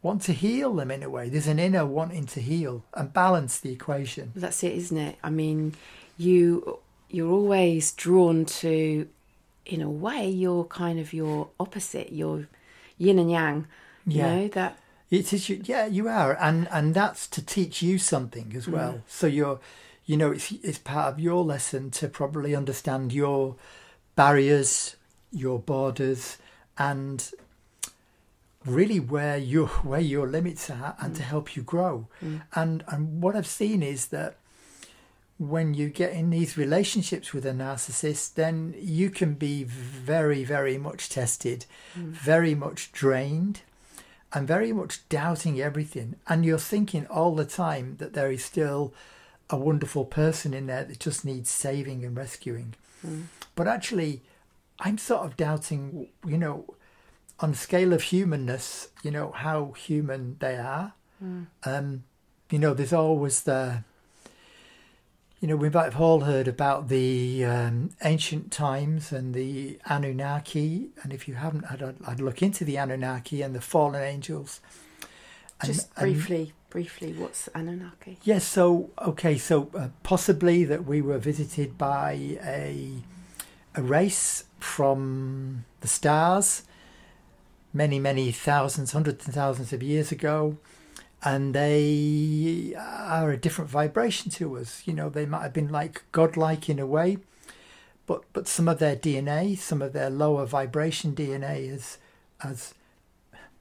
want 0.00 0.22
to 0.22 0.32
heal 0.32 0.74
them 0.74 0.90
in 0.90 1.02
a 1.02 1.10
way. 1.10 1.28
There's 1.28 1.46
an 1.46 1.58
inner 1.58 1.84
wanting 1.84 2.26
to 2.26 2.40
heal 2.40 2.84
and 2.94 3.12
balance 3.12 3.58
the 3.58 3.72
equation. 3.72 4.32
That's 4.34 4.62
it, 4.62 4.72
isn't 4.72 4.96
it? 4.96 5.16
I 5.22 5.30
mean, 5.30 5.74
you 6.16 6.78
you're 7.10 7.30
always 7.30 7.92
drawn 7.92 8.46
to, 8.46 9.06
in 9.64 9.80
a 9.80 9.90
way, 9.90 10.28
you're 10.28 10.64
kind 10.64 10.98
of 10.98 11.12
your 11.12 11.48
opposite. 11.58 12.12
You're 12.12 12.48
yin 12.98 13.18
and 13.18 13.30
yang. 13.30 13.66
You 14.06 14.18
yeah. 14.18 14.34
know 14.34 14.48
that 14.48 14.78
it 15.10 15.32
is, 15.32 15.48
yeah, 15.50 15.86
you 15.86 16.08
are, 16.08 16.36
and 16.40 16.66
and 16.72 16.94
that's 16.94 17.26
to 17.28 17.44
teach 17.44 17.82
you 17.82 17.98
something 17.98 18.54
as 18.56 18.66
well. 18.66 18.94
Mm. 18.94 19.02
So 19.06 19.26
you're, 19.26 19.60
you 20.06 20.16
know, 20.16 20.32
it's 20.32 20.50
it's 20.62 20.78
part 20.78 21.12
of 21.12 21.20
your 21.20 21.44
lesson 21.44 21.90
to 21.92 22.08
probably 22.08 22.54
understand 22.54 23.12
your 23.12 23.56
barriers, 24.16 24.96
your 25.30 25.58
borders, 25.58 26.38
and 26.78 27.30
really 28.64 29.00
where 29.00 29.36
your 29.36 29.68
where 29.68 30.00
your 30.00 30.26
limits 30.26 30.70
are, 30.70 30.96
and 30.98 31.12
mm. 31.12 31.16
to 31.18 31.22
help 31.22 31.56
you 31.56 31.62
grow. 31.62 32.08
Mm. 32.24 32.42
And 32.54 32.84
and 32.88 33.22
what 33.22 33.36
I've 33.36 33.46
seen 33.46 33.82
is 33.82 34.06
that 34.06 34.36
when 35.48 35.74
you 35.74 35.88
get 35.88 36.12
in 36.12 36.30
these 36.30 36.56
relationships 36.56 37.32
with 37.32 37.44
a 37.44 37.50
narcissist, 37.50 38.34
then 38.34 38.74
you 38.78 39.10
can 39.10 39.34
be 39.34 39.64
very, 39.64 40.44
very 40.44 40.78
much 40.78 41.08
tested, 41.08 41.66
mm. 41.98 42.10
very 42.10 42.54
much 42.54 42.92
drained, 42.92 43.62
I'm 44.32 44.46
very 44.46 44.72
much 44.72 45.06
doubting 45.08 45.60
everything. 45.60 46.16
And 46.28 46.44
you're 46.44 46.58
thinking 46.58 47.06
all 47.08 47.34
the 47.34 47.44
time 47.44 47.96
that 47.98 48.14
there 48.14 48.30
is 48.30 48.44
still 48.44 48.94
a 49.50 49.56
wonderful 49.56 50.04
person 50.04 50.54
in 50.54 50.66
there 50.66 50.84
that 50.84 51.00
just 51.00 51.24
needs 51.24 51.50
saving 51.50 52.04
and 52.04 52.16
rescuing. 52.16 52.74
Mm. 53.04 53.24
But 53.54 53.66
actually, 53.66 54.22
I'm 54.78 54.96
sort 54.96 55.26
of 55.26 55.36
doubting, 55.36 56.08
you 56.24 56.38
know, 56.38 56.64
on 57.40 57.54
scale 57.54 57.92
of 57.92 58.02
humanness, 58.02 58.88
you 59.02 59.10
know, 59.10 59.32
how 59.32 59.72
human 59.72 60.36
they 60.38 60.56
are. 60.56 60.94
Mm. 61.22 61.46
Um, 61.64 62.04
you 62.48 62.60
know, 62.60 62.74
there's 62.74 62.92
always 62.92 63.42
the 63.42 63.82
you 65.42 65.48
know, 65.48 65.56
we 65.56 65.68
might 65.68 65.86
have 65.86 66.00
all 66.00 66.20
heard 66.20 66.46
about 66.46 66.88
the 66.88 67.44
um, 67.44 67.90
ancient 68.04 68.52
times 68.52 69.10
and 69.10 69.34
the 69.34 69.76
Anunnaki, 69.86 70.90
and 71.02 71.12
if 71.12 71.26
you 71.26 71.34
haven't, 71.34 71.64
I'd, 71.68 71.96
I'd 72.06 72.20
look 72.20 72.42
into 72.42 72.64
the 72.64 72.78
Anunnaki 72.78 73.42
and 73.42 73.52
the 73.52 73.60
fallen 73.60 74.00
angels. 74.00 74.60
And, 75.60 75.74
Just 75.74 75.92
briefly, 75.96 76.42
and, 76.42 76.70
briefly, 76.70 77.12
what's 77.14 77.48
Anunnaki? 77.56 78.18
Yes, 78.22 78.44
so 78.44 78.90
okay, 79.00 79.36
so 79.36 79.68
uh, 79.76 79.88
possibly 80.04 80.62
that 80.62 80.84
we 80.84 81.02
were 81.02 81.18
visited 81.18 81.76
by 81.76 82.38
a 82.44 83.02
a 83.74 83.82
race 83.82 84.44
from 84.60 85.64
the 85.80 85.88
stars 85.88 86.62
many, 87.74 87.98
many 87.98 88.30
thousands, 88.30 88.92
hundreds 88.92 89.26
of 89.26 89.34
thousands 89.34 89.72
of 89.72 89.82
years 89.82 90.12
ago 90.12 90.58
and 91.24 91.54
they 91.54 92.74
are 92.76 93.30
a 93.30 93.36
different 93.36 93.70
vibration 93.70 94.30
to 94.32 94.58
us. 94.58 94.82
You 94.86 94.92
know, 94.92 95.08
they 95.08 95.26
might 95.26 95.42
have 95.42 95.52
been 95.52 95.70
like 95.70 96.02
godlike 96.12 96.68
in 96.68 96.78
a 96.78 96.86
way, 96.86 97.18
but 98.06 98.24
but 98.32 98.48
some 98.48 98.68
of 98.68 98.78
their 98.78 98.96
DNA, 98.96 99.56
some 99.56 99.82
of 99.82 99.92
their 99.92 100.10
lower 100.10 100.44
vibration 100.46 101.14
DNA 101.14 101.70
has 101.70 101.98
has 102.38 102.74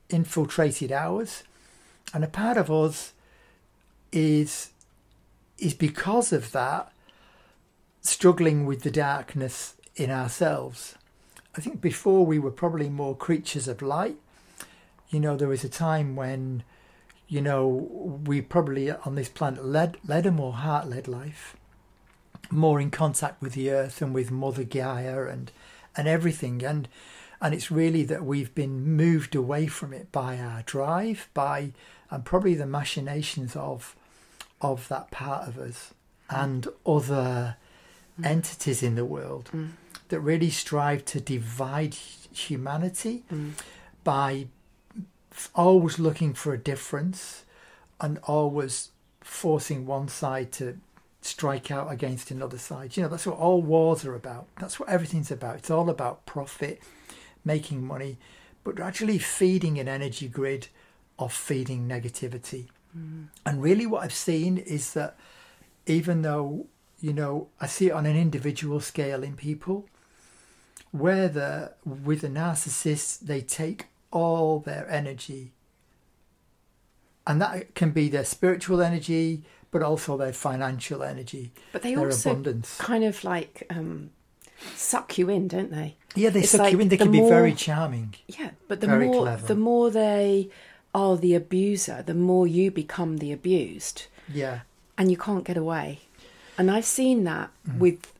infiltrated 0.09 0.91
ours, 0.91 1.43
and 2.13 2.23
a 2.23 2.27
part 2.27 2.57
of 2.57 2.71
us 2.71 3.13
is 4.11 4.71
is 5.57 5.73
because 5.73 6.33
of 6.33 6.51
that 6.51 6.91
struggling 8.01 8.65
with 8.65 8.81
the 8.81 8.91
darkness 8.91 9.75
in 9.95 10.09
ourselves. 10.09 10.95
I 11.55 11.61
think 11.61 11.81
before 11.81 12.25
we 12.25 12.39
were 12.39 12.51
probably 12.51 12.89
more 12.89 13.15
creatures 13.15 13.67
of 13.67 13.81
light. 13.81 14.17
You 15.09 15.19
know, 15.19 15.35
there 15.35 15.49
was 15.49 15.65
a 15.65 15.69
time 15.69 16.15
when 16.15 16.63
you 17.31 17.39
know, 17.39 17.65
we 18.25 18.41
probably 18.41 18.91
on 18.91 19.15
this 19.15 19.29
planet 19.29 19.63
led 19.63 19.95
led 20.05 20.25
a 20.25 20.31
more 20.31 20.51
heart 20.51 20.89
led 20.89 21.07
life, 21.07 21.55
more 22.49 22.81
in 22.81 22.91
contact 22.91 23.41
with 23.41 23.53
the 23.53 23.71
earth 23.71 24.01
and 24.01 24.13
with 24.13 24.31
Mother 24.31 24.65
Gaia 24.65 25.27
and 25.27 25.49
and 25.95 26.09
everything. 26.09 26.61
And 26.61 26.89
and 27.41 27.53
it's 27.53 27.71
really 27.71 28.03
that 28.03 28.25
we've 28.25 28.53
been 28.53 28.83
moved 28.97 29.33
away 29.33 29.67
from 29.67 29.93
it 29.93 30.11
by 30.11 30.39
our 30.39 30.63
drive, 30.63 31.29
by 31.33 31.71
and 32.09 32.25
probably 32.25 32.53
the 32.53 32.65
machinations 32.65 33.55
of 33.55 33.95
of 34.59 34.89
that 34.89 35.09
part 35.09 35.47
of 35.47 35.57
us 35.57 35.93
and 36.29 36.67
other 36.85 37.55
mm. 38.19 38.25
entities 38.25 38.83
in 38.83 38.95
the 38.95 39.05
world 39.05 39.49
mm. 39.53 39.69
that 40.09 40.19
really 40.19 40.49
strive 40.49 41.05
to 41.05 41.21
divide 41.21 41.93
humanity 41.93 43.23
mm. 43.31 43.53
by 44.03 44.47
always 45.55 45.99
looking 45.99 46.33
for 46.33 46.53
a 46.53 46.57
difference 46.57 47.43
and 47.99 48.17
always 48.23 48.89
forcing 49.21 49.85
one 49.85 50.07
side 50.07 50.51
to 50.53 50.77
strike 51.21 51.69
out 51.69 51.91
against 51.91 52.31
another 52.31 52.57
side. 52.57 52.97
You 52.97 53.03
know, 53.03 53.09
that's 53.09 53.25
what 53.25 53.37
all 53.37 53.61
wars 53.61 54.03
are 54.05 54.15
about. 54.15 54.47
That's 54.59 54.79
what 54.79 54.89
everything's 54.89 55.31
about. 55.31 55.57
It's 55.57 55.69
all 55.69 55.89
about 55.89 56.25
profit, 56.25 56.81
making 57.45 57.85
money, 57.85 58.17
but 58.63 58.79
actually 58.79 59.19
feeding 59.19 59.79
an 59.79 59.87
energy 59.87 60.27
grid 60.27 60.67
of 61.19 61.31
feeding 61.31 61.87
negativity. 61.87 62.65
Mm. 62.97 63.27
And 63.45 63.61
really, 63.61 63.85
what 63.85 64.03
I've 64.03 64.13
seen 64.13 64.57
is 64.57 64.93
that 64.93 65.15
even 65.85 66.23
though, 66.23 66.67
you 66.99 67.13
know, 67.13 67.47
I 67.59 67.67
see 67.67 67.87
it 67.87 67.93
on 67.93 68.05
an 68.05 68.17
individual 68.17 68.79
scale 68.79 69.23
in 69.23 69.35
people, 69.35 69.87
where 70.91 71.29
the 71.29 71.73
with 71.85 72.23
a 72.23 72.29
narcissist, 72.29 73.19
they 73.19 73.41
take 73.41 73.85
all 74.11 74.59
their 74.59 74.89
energy. 74.89 75.53
And 77.25 77.41
that 77.41 77.75
can 77.75 77.91
be 77.91 78.09
their 78.09 78.25
spiritual 78.25 78.81
energy, 78.81 79.43
but 79.69 79.81
also 79.81 80.17
their 80.17 80.33
financial 80.33 81.03
energy. 81.03 81.51
But 81.71 81.81
they 81.81 81.95
also 81.95 82.31
abundance. 82.31 82.77
kind 82.77 83.03
of 83.03 83.23
like 83.23 83.63
um, 83.69 84.11
suck 84.75 85.17
you 85.17 85.29
in, 85.29 85.47
don't 85.47 85.71
they? 85.71 85.95
Yeah, 86.15 86.29
they 86.29 86.41
it's 86.41 86.51
suck 86.51 86.61
like 86.61 86.73
you 86.73 86.79
in. 86.79 86.89
They 86.89 86.97
can 86.97 87.11
more, 87.11 87.29
be 87.29 87.29
very 87.29 87.53
charming. 87.53 88.15
Yeah, 88.27 88.51
but 88.67 88.81
the 88.81 88.87
more 88.87 89.23
clever. 89.23 89.47
the 89.47 89.55
more 89.55 89.89
they 89.89 90.49
are 90.93 91.15
the 91.15 91.35
abuser, 91.35 92.03
the 92.05 92.13
more 92.13 92.47
you 92.47 92.71
become 92.71 93.17
the 93.17 93.31
abused. 93.31 94.07
Yeah, 94.31 94.61
and 94.97 95.09
you 95.09 95.17
can't 95.17 95.43
get 95.43 95.57
away. 95.57 95.99
And 96.57 96.69
I've 96.69 96.85
seen 96.85 97.23
that 97.23 97.49
mm. 97.67 97.77
with 97.79 98.13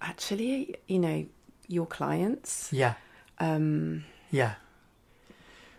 actually, 0.00 0.76
you 0.86 0.98
know, 0.98 1.26
your 1.68 1.86
clients. 1.86 2.70
Yeah. 2.72 2.94
Um, 3.38 4.04
yeah. 4.30 4.54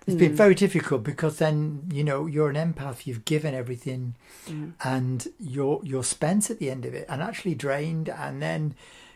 It's 0.06 0.16
mm. 0.16 0.20
been 0.20 0.36
very 0.36 0.56
difficult 0.56 1.04
because 1.04 1.38
then 1.38 1.90
you 1.92 2.04
know 2.04 2.28
you're 2.28 2.50
an 2.50 2.56
empath. 2.56 3.08
You've 3.08 3.26
given 3.26 3.54
everything, 3.56 4.16
mm. 4.48 4.74
and 4.84 5.28
you're 5.40 5.82
you're 5.84 6.04
spent 6.04 6.50
at 6.50 6.60
the 6.60 6.70
end 6.70 6.86
of 6.86 6.94
it, 6.94 7.06
and 7.10 7.22
actually 7.22 7.56
drained. 7.56 8.10
And 8.10 8.42
then 8.42 8.76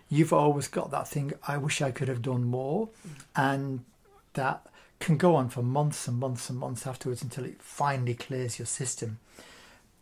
you've 0.10 0.34
always 0.34 0.68
got 0.68 0.90
that 0.92 1.08
thing. 1.08 1.34
I 1.48 1.58
wish 1.58 1.82
I 1.82 1.92
could 1.92 2.08
have 2.08 2.22
done 2.22 2.44
more, 2.44 2.88
mm. 2.88 3.22
and 3.36 3.86
that 4.34 4.66
can 5.00 5.18
go 5.18 5.36
on 5.36 5.50
for 5.50 5.62
months 5.62 6.08
and 6.08 6.18
months 6.18 6.50
and 6.50 6.60
months 6.60 6.86
afterwards 6.86 7.22
until 7.22 7.46
it 7.46 7.62
finally 7.62 8.14
clears 8.14 8.60
your 8.60 8.66
system. 8.66 9.20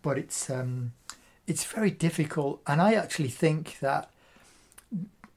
But 0.01 0.17
it's 0.17 0.49
um, 0.49 0.93
it's 1.47 1.65
very 1.65 1.91
difficult, 1.91 2.61
and 2.65 2.81
I 2.81 2.93
actually 2.93 3.29
think 3.29 3.79
that 3.79 4.09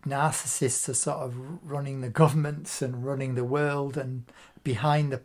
narcissists 0.07 0.89
are 0.89 0.95
sort 0.95 1.19
of 1.19 1.35
running 1.69 2.01
the 2.01 2.09
governments 2.09 2.81
and 2.81 3.05
running 3.05 3.35
the 3.35 3.45
world, 3.45 3.97
and 3.97 4.25
behind 4.63 5.13
the 5.13 5.23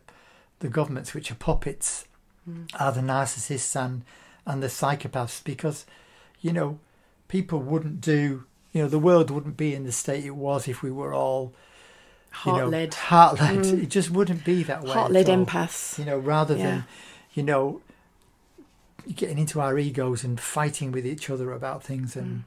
the 0.60 0.68
governments, 0.68 1.14
which 1.14 1.30
are 1.30 1.36
puppets, 1.36 2.06
mm. 2.48 2.68
are 2.78 2.92
the 2.92 3.00
narcissists 3.00 3.76
and 3.76 4.02
and 4.44 4.62
the 4.62 4.68
psychopaths, 4.68 5.42
because 5.42 5.86
you 6.40 6.52
know 6.52 6.78
people 7.28 7.58
wouldn't 7.58 8.00
do 8.00 8.44
you 8.72 8.82
know 8.82 8.88
the 8.88 8.98
world 8.98 9.30
wouldn't 9.30 9.56
be 9.56 9.74
in 9.74 9.84
the 9.84 9.92
state 9.92 10.24
it 10.24 10.36
was 10.36 10.68
if 10.68 10.82
we 10.82 10.90
were 10.90 11.14
all 11.14 11.52
heart 12.30 12.64
you 12.64 12.66
led 12.66 12.94
heart 12.94 13.40
led 13.40 13.58
mm. 13.58 13.82
it 13.82 13.88
just 13.88 14.10
wouldn't 14.10 14.44
be 14.44 14.62
that 14.62 14.82
way 14.82 14.90
heart 14.90 15.10
led 15.10 15.26
empaths 15.26 15.98
you 15.98 16.04
know 16.04 16.18
rather 16.18 16.56
yeah. 16.56 16.62
than 16.62 16.84
you 17.34 17.42
know 17.42 17.80
getting 19.14 19.38
into 19.38 19.60
our 19.60 19.78
egos 19.78 20.24
and 20.24 20.40
fighting 20.40 20.92
with 20.92 21.06
each 21.06 21.30
other 21.30 21.52
about 21.52 21.82
things 21.82 22.16
and. 22.16 22.44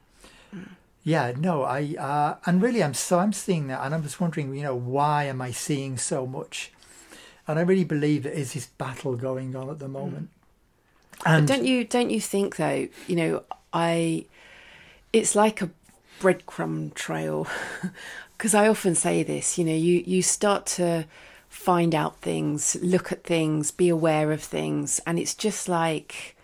Mm. 0.53 0.69
yeah 1.03 1.31
no 1.37 1.63
i 1.63 1.95
uh, 1.97 2.35
and 2.45 2.61
really 2.61 2.83
i'm 2.83 2.93
so 2.93 3.19
i'm 3.19 3.33
seeing 3.33 3.67
that 3.67 3.83
and 3.83 3.95
i'm 3.95 4.03
just 4.03 4.19
wondering 4.19 4.53
you 4.55 4.63
know 4.63 4.75
why 4.75 5.23
am 5.25 5.41
i 5.41 5.51
seeing 5.51 5.97
so 5.97 6.27
much 6.27 6.71
and 7.49 7.59
i 7.59 7.61
really 7.61 7.83
believe 7.83 8.23
there 8.23 8.31
is 8.31 8.53
this 8.53 8.67
battle 8.67 9.15
going 9.15 9.55
on 9.55 9.69
at 9.69 9.79
the 9.79 9.87
moment. 9.87 10.29
And 11.25 11.45
but 11.45 11.53
don't 11.53 11.65
you 11.65 11.83
don't 11.83 12.09
you 12.09 12.21
think 12.21 12.55
though 12.55 12.87
you 13.07 13.15
know 13.15 13.43
i 13.73 14.25
it's 15.11 15.35
like 15.35 15.61
a 15.61 15.69
breadcrumb 16.19 16.93
trail. 16.93 17.47
Because 18.37 18.55
I 18.55 18.69
often 18.69 18.95
say 18.95 19.21
this, 19.21 19.57
you 19.57 19.65
know, 19.65 19.75
you 19.75 20.01
you 20.07 20.21
start 20.21 20.65
to 20.77 21.05
find 21.49 21.93
out 21.93 22.21
things, 22.21 22.77
look 22.81 23.11
at 23.11 23.25
things, 23.25 23.69
be 23.69 23.89
aware 23.89 24.31
of 24.31 24.41
things, 24.41 25.01
and 25.05 25.19
it's 25.19 25.35
just 25.35 25.67
like 25.67 26.37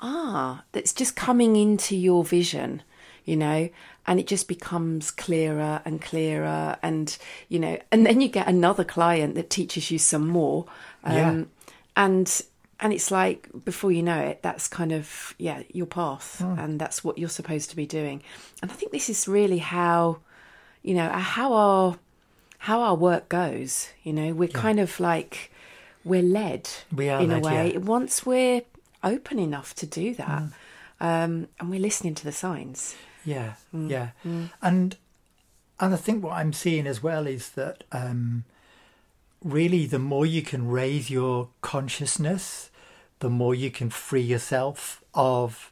ah, 0.00 0.64
that's 0.72 0.94
just 0.94 1.14
coming 1.14 1.54
into 1.56 1.94
your 1.94 2.24
vision, 2.24 2.82
you 3.26 3.36
know, 3.36 3.68
and 4.06 4.18
it 4.18 4.26
just 4.26 4.48
becomes 4.48 5.10
clearer 5.10 5.80
and 5.84 6.00
clearer 6.00 6.76
and 6.82 7.16
you 7.48 7.58
know, 7.58 7.78
and 7.90 8.04
then 8.04 8.20
you 8.20 8.28
get 8.28 8.48
another 8.48 8.84
client 8.84 9.34
that 9.34 9.50
teaches 9.50 9.90
you 9.90 9.98
some 9.98 10.28
more. 10.28 10.66
Um, 11.04 11.14
yeah. 11.14 11.44
and 11.96 12.42
and 12.82 12.92
it's 12.92 13.10
like 13.10 13.48
before 13.64 13.92
you 13.92 14.02
know 14.02 14.18
it 14.18 14.42
that's 14.42 14.68
kind 14.68 14.92
of 14.92 15.34
yeah 15.38 15.62
your 15.72 15.86
path 15.86 16.40
mm. 16.42 16.58
and 16.62 16.80
that's 16.80 17.02
what 17.02 17.16
you're 17.16 17.28
supposed 17.28 17.70
to 17.70 17.76
be 17.76 17.86
doing 17.86 18.22
and 18.60 18.70
i 18.70 18.74
think 18.74 18.92
this 18.92 19.08
is 19.08 19.26
really 19.26 19.58
how 19.58 20.18
you 20.82 20.94
know 20.94 21.08
how 21.08 21.52
our 21.52 21.98
how 22.58 22.82
our 22.82 22.94
work 22.94 23.28
goes 23.28 23.88
you 24.02 24.12
know 24.12 24.34
we're 24.34 24.48
yeah. 24.48 24.58
kind 24.58 24.80
of 24.80 24.98
like 25.00 25.50
we're 26.04 26.22
led 26.22 26.68
we 26.94 27.08
are 27.08 27.20
in 27.20 27.30
led, 27.30 27.42
a 27.42 27.46
way 27.46 27.72
yeah. 27.72 27.78
once 27.78 28.26
we're 28.26 28.62
open 29.04 29.38
enough 29.38 29.74
to 29.74 29.86
do 29.86 30.14
that 30.14 30.42
mm. 30.42 30.52
Um, 31.02 31.48
and 31.60 31.68
we're 31.68 31.80
listening 31.80 32.14
to 32.14 32.24
the 32.24 32.32
signs 32.32 32.96
yeah 33.24 33.54
mm. 33.74 33.90
yeah 33.90 34.08
mm. 34.24 34.50
and 34.62 34.96
and 35.78 35.92
i 35.92 35.96
think 35.96 36.24
what 36.24 36.32
i'm 36.32 36.52
seeing 36.52 36.86
as 36.86 37.02
well 37.02 37.26
is 37.26 37.50
that 37.50 37.84
um, 37.92 38.44
really 39.44 39.84
the 39.84 39.98
more 39.98 40.24
you 40.24 40.40
can 40.40 40.68
raise 40.68 41.10
your 41.10 41.48
consciousness 41.60 42.70
the 43.18 43.30
more 43.30 43.54
you 43.54 43.70
can 43.70 43.90
free 43.90 44.20
yourself 44.20 45.02
of 45.14 45.70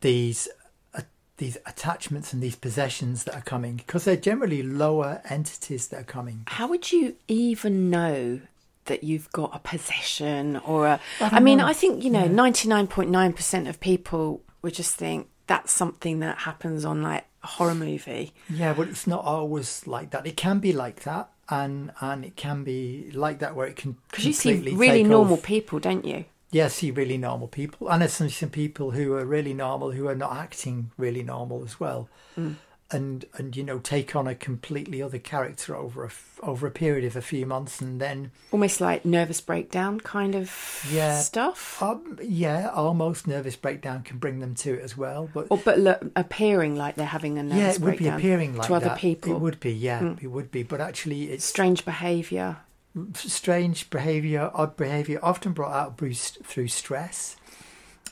these 0.00 0.48
uh, 0.94 1.02
these 1.36 1.56
attachments 1.66 2.32
and 2.32 2.42
these 2.42 2.56
possessions 2.56 3.24
that 3.24 3.34
are 3.34 3.42
coming 3.42 3.76
because 3.76 4.04
they're 4.04 4.16
generally 4.16 4.62
lower 4.62 5.20
entities 5.28 5.88
that 5.88 6.00
are 6.00 6.04
coming. 6.04 6.44
How 6.46 6.66
would 6.68 6.90
you 6.90 7.16
even 7.28 7.90
know 7.90 8.40
that 8.88 9.04
you've 9.04 9.30
got 9.32 9.54
a 9.54 9.58
possession 9.58 10.56
or 10.58 10.86
a? 10.86 11.00
I, 11.20 11.36
I 11.36 11.40
mean, 11.40 11.58
know. 11.58 11.66
I 11.66 11.72
think 11.72 12.04
you 12.04 12.10
know, 12.10 12.26
ninety 12.26 12.68
nine 12.68 12.86
point 12.86 13.10
nine 13.10 13.32
percent 13.32 13.68
of 13.68 13.80
people 13.80 14.42
would 14.62 14.74
just 14.74 14.96
think 14.96 15.28
that's 15.46 15.72
something 15.72 16.20
that 16.20 16.38
happens 16.38 16.84
on 16.84 17.02
like 17.02 17.24
a 17.42 17.46
horror 17.46 17.74
movie. 17.74 18.34
Yeah, 18.50 18.74
but 18.74 18.88
it's 18.88 19.06
not 19.06 19.24
always 19.24 19.86
like 19.86 20.10
that. 20.10 20.26
It 20.26 20.36
can 20.36 20.58
be 20.58 20.72
like 20.72 21.04
that, 21.04 21.30
and 21.48 21.92
and 22.00 22.24
it 22.24 22.36
can 22.36 22.64
be 22.64 23.10
like 23.14 23.38
that 23.38 23.54
where 23.54 23.66
it 23.66 23.76
can 23.76 23.96
because 24.10 24.26
you 24.26 24.32
see 24.32 24.74
really 24.74 25.04
normal 25.04 25.34
off. 25.34 25.42
people, 25.42 25.78
don't 25.78 26.04
you? 26.04 26.24
yeah, 26.50 26.68
see 26.68 26.90
really 26.90 27.18
normal 27.18 27.48
people, 27.48 27.88
and 27.90 28.00
there's 28.00 28.14
some, 28.14 28.30
some 28.30 28.48
people 28.48 28.92
who 28.92 29.12
are 29.14 29.24
really 29.24 29.52
normal 29.52 29.90
who 29.90 30.08
are 30.08 30.14
not 30.14 30.34
acting 30.34 30.90
really 30.96 31.22
normal 31.22 31.62
as 31.62 31.78
well, 31.78 32.08
mm. 32.38 32.56
And 32.90 33.26
and 33.34 33.56
you 33.56 33.62
know 33.62 33.78
take 33.78 34.16
on 34.16 34.26
a 34.26 34.34
completely 34.34 35.02
other 35.02 35.18
character 35.18 35.76
over 35.76 36.04
a 36.04 36.10
over 36.42 36.66
a 36.66 36.70
period 36.70 37.04
of 37.04 37.16
a 37.16 37.20
few 37.20 37.44
months, 37.44 37.80
and 37.80 38.00
then 38.00 38.30
almost 38.50 38.80
like 38.80 39.04
nervous 39.04 39.40
breakdown 39.40 40.00
kind 40.00 40.34
of 40.34 40.86
yeah 40.90 41.18
stuff. 41.20 41.82
Um, 41.82 42.18
yeah, 42.22 42.70
almost 42.70 43.26
nervous 43.26 43.56
breakdown 43.56 44.02
can 44.02 44.18
bring 44.18 44.40
them 44.40 44.54
to 44.56 44.74
it 44.74 44.82
as 44.82 44.96
well, 44.96 45.28
but 45.32 45.48
or 45.50 45.58
but 45.58 45.78
look, 45.78 46.02
appearing 46.16 46.76
like 46.76 46.94
they're 46.94 47.06
having 47.06 47.38
a 47.38 47.42
nervous 47.42 47.58
yeah, 47.58 47.72
it 47.72 47.80
would 47.80 47.98
be 47.98 48.08
appearing 48.08 48.56
like 48.56 48.68
to 48.68 48.72
that. 48.72 48.84
other 48.84 48.96
people. 48.96 49.32
It 49.32 49.40
would 49.40 49.60
be, 49.60 49.72
yeah, 49.72 50.00
mm. 50.00 50.22
it 50.22 50.28
would 50.28 50.50
be, 50.50 50.62
but 50.62 50.80
actually, 50.80 51.30
it's 51.30 51.44
strange 51.44 51.84
behaviour 51.84 52.58
strange 53.14 53.90
behavior, 53.90 54.50
odd 54.54 54.76
behavior, 54.76 55.20
often 55.22 55.52
brought 55.52 55.72
out 55.72 55.98
through 55.98 56.68
stress 56.68 57.36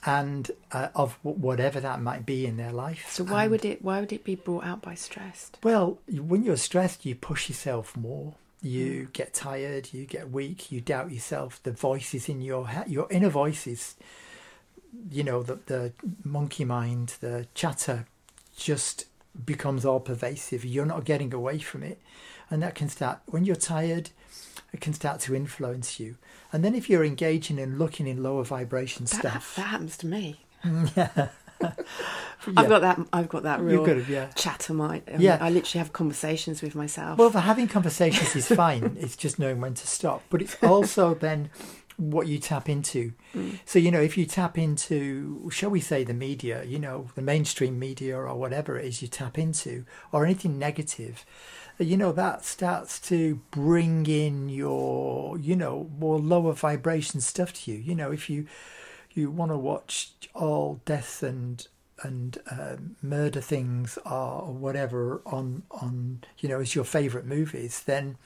and 0.06 0.52
uh, 0.70 0.88
of 0.94 1.18
whatever 1.22 1.80
that 1.80 2.00
might 2.00 2.24
be 2.24 2.46
in 2.46 2.56
their 2.56 2.72
life. 2.72 3.08
So 3.10 3.24
why 3.24 3.42
and, 3.42 3.50
would 3.50 3.64
it 3.64 3.82
why 3.82 4.00
would 4.00 4.12
it 4.12 4.22
be 4.22 4.36
brought 4.36 4.64
out 4.64 4.80
by 4.80 4.94
stress? 4.94 5.50
Well, 5.62 5.98
when 6.08 6.44
you're 6.44 6.56
stressed, 6.56 7.04
you 7.04 7.16
push 7.16 7.48
yourself 7.48 7.96
more. 7.96 8.34
You 8.62 9.08
mm. 9.08 9.12
get 9.12 9.34
tired. 9.34 9.92
You 9.92 10.06
get 10.06 10.30
weak. 10.30 10.70
You 10.70 10.80
doubt 10.80 11.10
yourself. 11.10 11.60
The 11.62 11.72
voices 11.72 12.28
in 12.28 12.40
your 12.40 12.68
head, 12.68 12.88
your 12.88 13.08
inner 13.10 13.28
voices, 13.28 13.96
you 15.10 15.24
know, 15.24 15.42
the 15.42 15.58
the 15.66 15.92
monkey 16.22 16.64
mind, 16.64 17.14
the 17.20 17.48
chatter, 17.54 18.06
just 18.56 19.06
becomes 19.44 19.84
all 19.84 20.00
pervasive. 20.00 20.64
You're 20.64 20.86
not 20.86 21.04
getting 21.04 21.34
away 21.34 21.58
from 21.58 21.82
it, 21.82 22.00
and 22.48 22.62
that 22.62 22.76
can 22.76 22.88
start 22.88 23.18
when 23.26 23.44
you're 23.44 23.56
tired 23.56 24.10
it 24.76 24.82
can 24.82 24.92
start 24.92 25.20
to 25.20 25.34
influence 25.34 25.98
you. 25.98 26.16
And 26.52 26.62
then 26.64 26.74
if 26.74 26.88
you're 26.88 27.04
engaging 27.04 27.58
and 27.58 27.78
looking 27.78 28.06
in 28.06 28.22
lower 28.22 28.44
vibration 28.44 29.06
that, 29.06 29.16
stuff, 29.16 29.56
that 29.56 29.62
happens 29.62 29.96
to 29.98 30.06
me. 30.06 30.40
yeah. 30.96 31.28
I've 32.54 32.68
got 32.68 32.82
that. 32.82 33.00
I've 33.14 33.30
got 33.30 33.44
that 33.44 33.60
real 33.60 33.84
good, 33.84 34.06
yeah. 34.08 34.26
chatter 34.34 34.74
mind. 34.74 35.02
Um, 35.10 35.20
yeah, 35.20 35.38
I 35.40 35.48
literally 35.48 35.78
have 35.78 35.94
conversations 35.94 36.60
with 36.60 36.74
myself. 36.74 37.18
Well, 37.18 37.30
for 37.30 37.40
having 37.40 37.66
conversations 37.66 38.36
is 38.36 38.46
fine. 38.56 38.96
it's 39.00 39.16
just 39.16 39.38
knowing 39.38 39.60
when 39.60 39.72
to 39.74 39.86
stop. 39.86 40.22
But 40.28 40.42
it's 40.42 40.56
also 40.62 41.14
then 41.14 41.48
what 41.96 42.26
you 42.26 42.38
tap 42.38 42.68
into. 42.68 43.14
Mm. 43.34 43.58
So 43.64 43.78
you 43.78 43.90
know, 43.90 44.02
if 44.02 44.18
you 44.18 44.26
tap 44.26 44.58
into, 44.58 45.48
shall 45.50 45.70
we 45.70 45.80
say, 45.80 46.04
the 46.04 46.12
media, 46.12 46.62
you 46.64 46.78
know, 46.78 47.08
the 47.14 47.22
mainstream 47.22 47.78
media 47.78 48.16
or 48.18 48.34
whatever 48.34 48.78
it 48.78 48.84
is 48.84 49.00
you 49.00 49.08
tap 49.08 49.38
into, 49.38 49.86
or 50.12 50.26
anything 50.26 50.58
negative, 50.58 51.24
you 51.78 51.96
know, 51.96 52.12
that 52.12 52.44
starts 52.44 52.98
to 53.00 53.40
bring 53.50 54.06
in 54.06 54.48
your, 54.48 55.38
you 55.38 55.56
know, 55.56 55.90
more 55.98 56.18
lower 56.18 56.52
vibration 56.52 57.20
stuff 57.20 57.52
to 57.52 57.72
you. 57.72 57.78
You 57.78 57.94
know, 57.94 58.12
if 58.12 58.30
you 58.30 58.46
you 59.12 59.30
want 59.30 59.50
to 59.50 59.56
watch 59.56 60.12
all 60.34 60.80
death 60.84 61.22
and 61.22 61.66
and 62.02 62.38
uh, 62.50 62.76
murder 63.02 63.40
things 63.40 63.98
or 64.04 64.52
whatever 64.52 65.22
on 65.24 65.62
on 65.70 66.22
you 66.38 66.48
know 66.48 66.60
as 66.60 66.74
your 66.74 66.84
favorite 66.84 67.24
movies, 67.24 67.82
then 67.84 68.16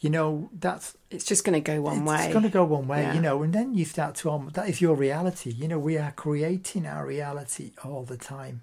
you 0.00 0.10
know 0.10 0.50
that's 0.58 0.96
it's 1.10 1.24
just 1.24 1.44
going 1.44 1.54
to 1.54 1.60
go 1.60 1.80
one 1.80 1.98
it's 1.98 2.08
way. 2.08 2.24
It's 2.24 2.32
going 2.32 2.44
to 2.44 2.50
go 2.50 2.64
one 2.64 2.88
way, 2.88 3.02
yeah. 3.02 3.14
you 3.14 3.20
know, 3.20 3.42
and 3.42 3.52
then 3.52 3.74
you 3.74 3.84
start 3.84 4.16
to 4.16 4.30
um, 4.30 4.50
that 4.54 4.68
is 4.68 4.80
your 4.80 4.96
reality. 4.96 5.50
You 5.50 5.68
know, 5.68 5.78
we 5.78 5.96
are 5.96 6.12
creating 6.12 6.86
our 6.86 7.06
reality 7.06 7.72
all 7.84 8.02
the 8.04 8.16
time, 8.16 8.62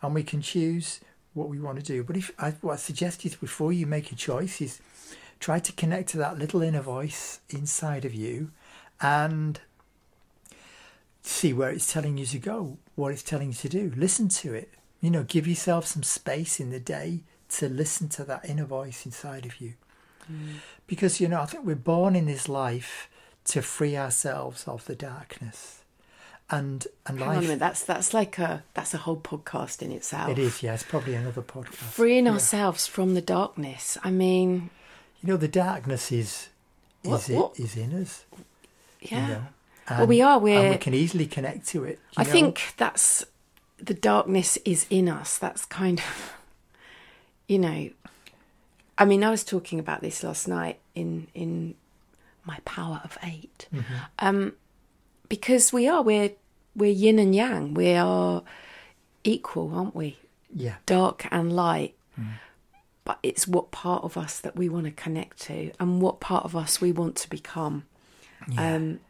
and 0.00 0.14
we 0.14 0.22
can 0.22 0.40
choose 0.40 1.00
what 1.34 1.48
we 1.48 1.58
want 1.58 1.78
to 1.78 1.84
do. 1.84 2.02
But 2.02 2.16
if 2.16 2.30
I, 2.38 2.50
what 2.60 2.74
I 2.74 2.76
suggest 2.76 3.24
is 3.24 3.34
before 3.34 3.72
you 3.72 3.86
make 3.86 4.12
a 4.12 4.14
choice 4.14 4.60
is 4.60 4.80
try 5.40 5.58
to 5.58 5.72
connect 5.72 6.10
to 6.10 6.18
that 6.18 6.38
little 6.38 6.62
inner 6.62 6.80
voice 6.80 7.40
inside 7.50 8.04
of 8.04 8.14
you 8.14 8.50
and 9.00 9.60
see 11.22 11.52
where 11.52 11.70
it's 11.70 11.92
telling 11.92 12.18
you 12.18 12.26
to 12.26 12.38
go, 12.38 12.78
what 12.94 13.12
it's 13.12 13.22
telling 13.22 13.48
you 13.48 13.54
to 13.54 13.68
do. 13.68 13.92
Listen 13.96 14.28
to 14.28 14.54
it. 14.54 14.70
You 15.00 15.10
know, 15.10 15.24
give 15.24 15.48
yourself 15.48 15.86
some 15.86 16.02
space 16.02 16.60
in 16.60 16.70
the 16.70 16.80
day 16.80 17.20
to 17.50 17.68
listen 17.68 18.08
to 18.10 18.24
that 18.24 18.48
inner 18.48 18.64
voice 18.64 19.04
inside 19.04 19.44
of 19.44 19.60
you. 19.60 19.74
Mm. 20.30 20.54
Because, 20.86 21.20
you 21.20 21.28
know, 21.28 21.40
I 21.40 21.46
think 21.46 21.66
we're 21.66 21.74
born 21.74 22.14
in 22.14 22.26
this 22.26 22.48
life 22.48 23.08
to 23.46 23.62
free 23.62 23.96
ourselves 23.96 24.68
of 24.68 24.84
the 24.86 24.94
darkness 24.94 25.81
and 26.52 26.86
and 27.06 27.18
Hang 27.18 27.28
life. 27.28 27.38
On 27.38 27.44
a 27.44 27.46
minute, 27.46 27.58
that's 27.58 27.82
that's 27.82 28.14
like 28.14 28.38
a 28.38 28.62
that's 28.74 28.94
a 28.94 28.98
whole 28.98 29.16
podcast 29.16 29.82
in 29.82 29.90
itself. 29.90 30.30
It 30.30 30.38
is, 30.38 30.62
yes, 30.62 30.84
probably 30.84 31.14
another 31.14 31.42
podcast. 31.42 31.74
Freeing 31.74 32.26
yeah. 32.26 32.32
ourselves 32.32 32.86
from 32.86 33.14
the 33.14 33.22
darkness. 33.22 33.98
I 34.04 34.10
mean, 34.10 34.70
you 35.22 35.30
know, 35.30 35.36
the 35.38 35.48
darkness 35.48 36.12
is 36.12 36.50
is 37.02 37.10
what, 37.10 37.30
what? 37.30 37.58
is 37.58 37.76
in 37.76 38.00
us. 38.00 38.24
Yeah. 39.00 39.26
You 39.26 39.32
know? 39.32 39.42
and, 39.88 39.98
well, 39.98 40.06
we 40.06 40.22
are. 40.22 40.38
we 40.38 40.70
we 40.70 40.76
can 40.76 40.94
easily 40.94 41.26
connect 41.26 41.66
to 41.68 41.84
it. 41.84 41.98
I 42.16 42.22
know? 42.22 42.30
think 42.30 42.74
that's 42.76 43.24
the 43.78 43.94
darkness 43.94 44.58
is 44.64 44.86
in 44.90 45.08
us. 45.08 45.38
That's 45.38 45.64
kind 45.64 45.98
of, 45.98 46.32
you 47.48 47.58
know, 47.58 47.88
I 48.98 49.04
mean, 49.06 49.24
I 49.24 49.30
was 49.30 49.42
talking 49.42 49.80
about 49.80 50.02
this 50.02 50.22
last 50.22 50.46
night. 50.46 50.78
in 50.94 51.28
in 51.34 51.74
my 52.44 52.58
power 52.64 53.00
of 53.04 53.16
8 53.22 53.68
Mm-hmm. 53.72 53.94
um, 54.18 54.52
because 55.28 55.72
we 55.72 55.86
are 55.88 56.02
we're 56.02 56.32
we're 56.74 56.90
yin 56.92 57.18
and 57.18 57.34
yang. 57.34 57.74
We 57.74 57.94
are 57.94 58.42
equal, 59.24 59.72
aren't 59.74 59.94
we? 59.94 60.18
Yeah. 60.54 60.76
Dark 60.86 61.26
and 61.30 61.52
light. 61.54 61.94
Mm. 62.20 62.26
But 63.04 63.18
it's 63.22 63.48
what 63.48 63.70
part 63.72 64.04
of 64.04 64.16
us 64.16 64.38
that 64.40 64.54
we 64.56 64.68
want 64.68 64.84
to 64.86 64.92
connect 64.92 65.40
to, 65.42 65.72
and 65.80 66.00
what 66.00 66.20
part 66.20 66.44
of 66.44 66.54
us 66.54 66.80
we 66.80 66.92
want 66.92 67.16
to 67.16 67.28
become. 67.30 67.84
Yeah. 68.48 68.74
Um, 68.76 69.00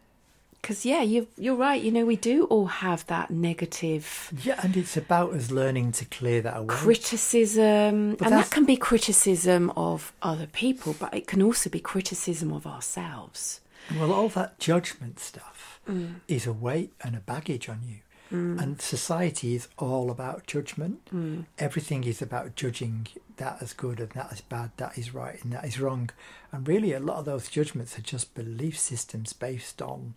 because 0.61 0.87
yeah, 0.87 1.03
you 1.03 1.27
you're 1.37 1.57
right. 1.57 1.83
You 1.83 1.91
know, 1.91 2.05
we 2.07 2.15
do 2.15 2.45
all 2.45 2.67
have 2.67 3.05
that 3.09 3.31
negative 3.33 4.33
yeah, 4.45 4.61
and 4.63 4.77
it's 4.77 4.97
about 4.97 5.33
us 5.35 5.51
learning 5.51 5.91
to 5.93 6.05
clear 6.05 6.41
that 6.43 6.57
away. 6.57 6.67
criticism, 6.69 8.15
But 8.15 8.27
and 8.27 8.33
that's- 8.33 8.49
that 8.49 8.55
can 8.55 8.65
be 8.65 8.77
criticism 8.77 9.71
of 9.77 10.13
other 10.23 10.47
people, 10.47 10.95
but 10.99 11.13
it 11.13 11.27
can 11.27 11.43
also 11.43 11.69
be 11.69 11.81
criticism 11.81 12.53
of 12.53 12.65
ourselves. 12.67 13.61
Well, 13.95 14.13
all 14.13 14.29
that 14.31 14.59
judgment 14.59 15.19
stuff 15.21 15.81
Mm. 15.89 16.21
is 16.29 16.47
a 16.47 16.53
weight 16.53 16.93
and 17.03 17.17
a 17.17 17.21
baggage 17.21 17.69
on 17.69 17.81
you. 17.85 17.99
And 18.35 18.81
society 18.81 19.55
is 19.55 19.69
all 19.77 20.11
about 20.11 20.47
judgment. 20.47 21.05
Mm. 21.13 21.45
Everything 21.59 22.05
is 22.05 22.23
about 22.23 22.57
judging 22.57 23.07
that 23.37 23.61
as 23.61 23.75
good 23.75 24.01
and 24.01 24.09
that 24.13 24.33
is 24.33 24.41
bad, 24.41 24.71
that 24.79 24.97
is 24.97 25.13
right 25.13 25.39
and 25.45 25.53
that 25.53 25.67
is 25.67 25.79
wrong. 25.79 26.09
And 26.51 26.67
really, 26.67 26.95
a 26.95 26.99
lot 27.01 27.19
of 27.19 27.27
those 27.27 27.51
judgments 27.51 27.99
are 27.99 28.01
just 28.03 28.33
belief 28.35 28.79
systems 28.79 29.35
based 29.35 29.83
on 29.83 30.15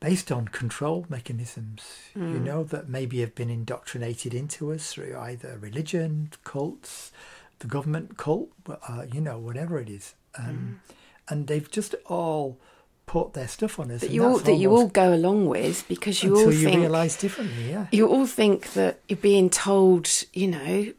based 0.00 0.32
on 0.32 0.48
control 0.48 1.06
mechanisms. 1.08 1.82
You 2.16 2.22
Mm. 2.22 2.42
know 2.42 2.64
that 2.64 2.88
maybe 2.88 3.20
have 3.20 3.36
been 3.36 3.50
indoctrinated 3.50 4.34
into 4.34 4.72
us 4.72 4.92
through 4.92 5.16
either 5.16 5.58
religion, 5.60 6.30
cults, 6.42 7.12
the 7.60 7.68
government 7.68 8.16
cult, 8.18 8.50
uh, 8.68 9.06
you 9.12 9.20
know, 9.20 9.38
whatever 9.38 9.78
it 9.78 9.88
is. 9.88 10.14
Um, 10.36 10.80
And 11.32 11.46
they've 11.46 11.70
just 11.70 11.94
all 12.06 12.58
put 13.06 13.32
their 13.32 13.48
stuff 13.48 13.80
on 13.80 13.90
us. 13.90 14.02
that 14.02 14.10
you 14.10 14.24
all 14.24 14.38
that 14.38 14.54
you 14.54 14.70
all 14.70 14.88
go 14.88 15.12
along 15.12 15.46
with 15.46 15.86
because 15.88 16.22
you 16.22 16.30
until 16.32 16.46
all 16.46 16.52
you 16.52 16.64
think 16.68 16.80
realise 16.80 17.16
differently. 17.16 17.70
Yeah, 17.70 17.86
you 17.90 18.06
all 18.06 18.26
think 18.26 18.72
that 18.74 19.00
you're 19.08 19.16
being 19.16 19.50
told, 19.50 20.08
you 20.32 20.48
know, 20.48 20.92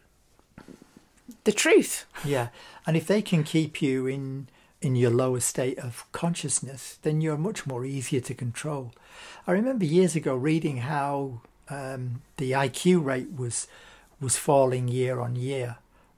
the 1.43 1.51
truth. 1.51 2.05
yeah. 2.25 2.47
And 2.85 2.97
if 2.97 3.07
they 3.07 3.21
can 3.21 3.43
keep 3.43 3.81
you 3.81 4.07
in 4.07 4.47
in 4.81 4.95
your 4.95 5.11
lower 5.11 5.39
state 5.39 5.79
of 5.79 6.05
consciousness, 6.11 6.99
then 7.03 7.21
you're 7.21 7.37
much 7.37 7.65
more 7.65 7.85
easier 7.85 8.19
to 8.21 8.33
control. 8.33 8.91
I 9.47 9.51
remember 9.53 9.85
years 9.85 10.15
ago 10.15 10.35
reading 10.35 10.77
how 10.77 11.41
um, 11.69 12.21
the 12.37 12.51
IQ 12.51 13.03
rate 13.05 13.31
was 13.37 13.67
was 14.19 14.35
falling 14.37 14.87
year 14.87 15.19
on 15.19 15.35
year, 15.35 15.77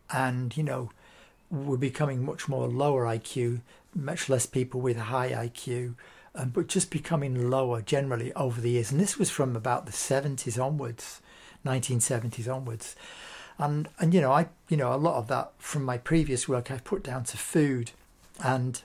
and 0.10 0.56
you 0.58 0.64
know 0.64 0.90
we're 1.52 1.78
becoming 1.78 2.26
much 2.26 2.50
more 2.50 2.68
lower 2.68 3.06
IQ, 3.06 3.62
much 3.96 4.30
less 4.30 4.46
people 4.46 4.82
with 4.82 4.98
high 4.98 5.30
IQ, 5.30 5.96
um, 6.36 6.50
but 6.50 6.68
just 6.68 6.92
becoming 6.92 7.50
lower 7.50 7.82
generally 7.82 8.34
over 8.34 8.60
the 8.60 8.72
years. 8.72 8.92
And 8.92 9.00
this 9.00 9.18
was 9.18 9.30
from 9.30 9.56
about 9.56 9.86
the 9.86 9.92
70s 9.92 10.62
onwards, 10.64 11.22
1970s 11.66 12.54
onwards. 12.54 12.96
And 13.58 13.88
and 14.00 14.14
you 14.14 14.20
know 14.20 14.34
I 14.34 14.48
you 14.68 14.76
know 14.76 14.94
a 14.94 14.98
lot 14.98 15.16
of 15.16 15.30
that 15.30 15.54
from 15.60 15.84
my 15.84 15.98
previous 15.98 16.48
work 16.48 16.70
I've 16.70 16.84
put 16.84 17.04
down 17.04 17.24
to 17.26 17.38
food, 17.38 17.92
and 18.44 18.82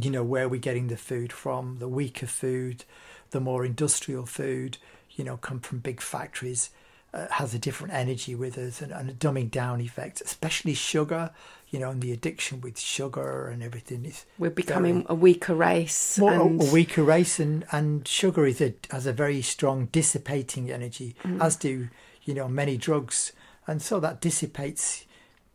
you 0.00 0.10
know 0.10 0.24
where 0.24 0.48
we're 0.48 0.60
getting 0.60 0.88
the 0.88 0.96
food 0.96 1.32
from, 1.32 1.78
the 1.78 1.86
weaker 1.86 2.26
food, 2.26 2.84
the 3.30 3.40
more 3.40 3.64
industrial 3.64 4.26
food, 4.26 4.78
you 5.12 5.24
know, 5.24 5.36
come 5.36 5.60
from 5.60 5.78
big 5.78 6.00
factories, 6.00 6.70
uh, 7.14 7.26
has 7.30 7.54
a 7.54 7.58
different 7.58 7.92
energy 7.92 8.34
with 8.34 8.56
us 8.56 8.80
and, 8.80 8.92
and 8.92 9.10
a 9.10 9.12
dumbing 9.12 9.50
down 9.50 9.80
effect, 9.80 10.20
especially 10.22 10.74
sugar, 10.74 11.30
you 11.68 11.78
know, 11.78 11.90
and 11.90 12.00
the 12.02 12.12
addiction 12.12 12.60
with 12.60 12.78
sugar 12.78 13.48
and 13.48 13.62
everything 13.62 14.04
is 14.04 14.24
We're 14.38 14.50
becoming 14.50 15.04
a 15.08 15.14
weaker 15.14 15.54
race. 15.54 16.18
more 16.18 16.32
and 16.32 16.62
a, 16.62 16.72
weaker 16.72 17.02
race, 17.02 17.38
and, 17.38 17.64
and 17.72 18.06
sugar 18.08 18.46
is 18.46 18.60
a, 18.60 18.74
has 18.90 19.06
a 19.06 19.12
very 19.12 19.42
strong 19.42 19.86
dissipating 19.92 20.70
energy, 20.70 21.14
as 21.40 21.56
do 21.56 21.88
you 22.24 22.34
know 22.34 22.48
many 22.48 22.76
drugs, 22.76 23.32
and 23.66 23.82
so 23.82 24.00
that 24.00 24.20
dissipates 24.20 25.04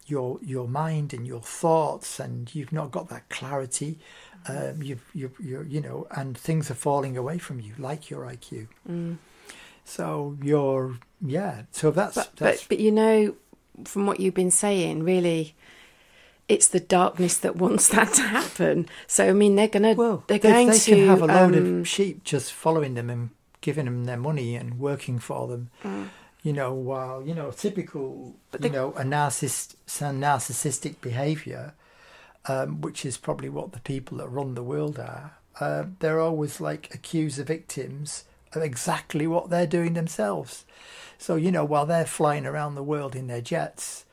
your 0.05 0.39
your 0.41 0.67
mind 0.67 1.13
and 1.13 1.27
your 1.27 1.41
thoughts, 1.41 2.19
and 2.19 2.53
you've 2.53 2.71
not 2.71 2.91
got 2.91 3.09
that 3.09 3.29
clarity. 3.29 3.99
Um, 4.47 4.81
you've 4.81 5.03
you 5.13 5.31
you 5.39 5.65
you 5.67 5.81
know, 5.81 6.07
and 6.11 6.37
things 6.37 6.69
are 6.71 6.75
falling 6.75 7.17
away 7.17 7.37
from 7.37 7.59
you, 7.59 7.73
like 7.77 8.09
your 8.09 8.25
IQ. 8.25 8.67
So 9.87 10.37
you're 10.43 10.97
yeah. 11.25 11.63
So 11.71 11.91
that's 11.91 12.15
but, 12.15 12.35
that's 12.35 12.63
but 12.63 12.69
but 12.69 12.79
you 12.79 12.91
know, 12.91 13.35
from 13.85 14.05
what 14.05 14.19
you've 14.19 14.33
been 14.33 14.51
saying, 14.51 15.03
really, 15.03 15.55
it's 16.49 16.67
the 16.67 16.79
darkness 16.79 17.37
that 17.37 17.55
wants 17.55 17.87
that 17.95 18.13
to 18.13 18.21
happen. 18.21 18.87
So 19.07 19.29
I 19.29 19.33
mean, 19.33 19.55
they're 19.55 19.67
gonna 19.69 19.93
well. 19.93 20.23
they're 20.27 20.39
they, 20.39 20.51
going 20.51 20.67
they 20.67 20.77
to 20.77 20.95
can 20.95 21.07
have 21.07 21.21
a 21.21 21.27
load 21.27 21.55
um, 21.55 21.79
of 21.79 21.87
sheep 21.87 22.23
just 22.23 22.51
following 22.51 22.95
them 22.95 23.09
and 23.09 23.29
giving 23.61 23.85
them 23.85 24.05
their 24.05 24.17
money 24.17 24.55
and 24.55 24.77
working 24.77 25.19
for 25.19 25.47
them. 25.47 25.69
you 26.43 26.53
know, 26.53 26.73
while 26.73 27.23
you 27.23 27.33
know, 27.33 27.51
typical, 27.51 28.35
you 28.61 28.69
know, 28.69 28.91
a 28.93 29.03
narcissist, 29.03 29.75
narcissistic 29.87 30.99
behaviour, 31.01 31.73
um, 32.45 32.81
which 32.81 33.05
is 33.05 33.17
probably 33.17 33.49
what 33.49 33.71
the 33.71 33.79
people 33.79 34.17
that 34.17 34.27
run 34.27 34.53
the 34.53 34.63
world 34.63 34.99
are. 34.99 35.37
Uh, 35.59 35.85
they're 35.99 36.19
always 36.19 36.61
like 36.61 36.93
accuse 36.93 37.37
the 37.37 37.43
victims 37.43 38.25
of 38.53 38.61
exactly 38.63 39.27
what 39.27 39.49
they're 39.49 39.67
doing 39.67 39.93
themselves. 39.93 40.65
So 41.17 41.35
you 41.35 41.51
know, 41.51 41.65
while 41.65 41.85
they're 41.85 42.05
flying 42.05 42.45
around 42.45 42.75
the 42.75 42.83
world 42.83 43.15
in 43.15 43.27
their 43.27 43.41
jets, 43.41 44.05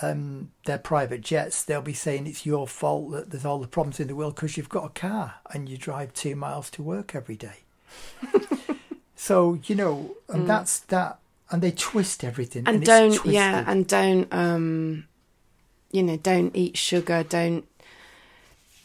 um, 0.00 0.50
their 0.64 0.78
private 0.78 1.20
jets, 1.20 1.62
they'll 1.62 1.82
be 1.82 1.92
saying 1.92 2.26
it's 2.26 2.46
your 2.46 2.66
fault 2.66 3.10
that 3.12 3.30
there's 3.30 3.44
all 3.44 3.58
the 3.58 3.66
problems 3.68 4.00
in 4.00 4.08
the 4.08 4.14
world 4.16 4.34
because 4.34 4.56
you've 4.56 4.68
got 4.68 4.84
a 4.86 4.88
car 4.90 5.34
and 5.52 5.68
you 5.68 5.76
drive 5.76 6.12
two 6.14 6.34
miles 6.34 6.70
to 6.70 6.82
work 6.82 7.14
every 7.14 7.36
day. 7.36 7.58
so 9.16 9.58
you 9.66 9.74
know, 9.74 10.16
and 10.28 10.48
that's 10.48 10.78
that, 10.80 11.18
and 11.50 11.62
they 11.62 11.70
twist 11.72 12.24
everything, 12.24 12.64
Mm. 12.64 12.68
and 12.74 12.84
don't 12.84 13.26
yeah 13.26 13.64
and 13.66 13.86
don't 13.86 14.32
um 14.32 15.06
you 15.90 16.02
know 16.02 16.16
don't 16.16 16.56
eat 16.56 16.76
sugar 16.78 17.22
don't 17.22 17.68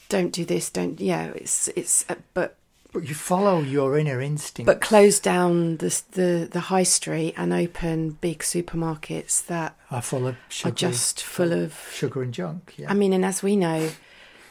don't 0.09 0.31
do 0.33 0.43
this 0.43 0.69
don't 0.69 0.99
yeah 0.99 1.27
it's 1.35 1.69
it's 1.69 2.03
uh, 2.09 2.15
but 2.33 2.56
but 2.97 3.07
you 3.07 3.13
follow 3.13 3.59
your 3.59 3.95
inner 3.95 4.19
instinct. 4.19 4.65
but 4.65 4.81
close 4.81 5.19
down 5.19 5.77
the 5.77 6.01
the 6.13 6.49
the 6.51 6.61
high 6.61 6.81
street 6.81 7.31
and 7.37 7.53
open 7.53 8.09
big 8.09 8.39
supermarkets 8.39 9.45
that 9.45 9.77
are 9.91 10.01
full 10.01 10.25
of 10.25 10.35
sugar, 10.49 10.69
are 10.69 10.75
just 10.75 11.21
full 11.21 11.53
of 11.53 11.75
sugar 11.93 12.23
and 12.23 12.33
junk. 12.33 12.73
Yeah, 12.75 12.89
I 12.89 12.95
mean 12.95 13.13
and 13.13 13.23
as 13.23 13.43
we 13.43 13.55
know 13.55 13.91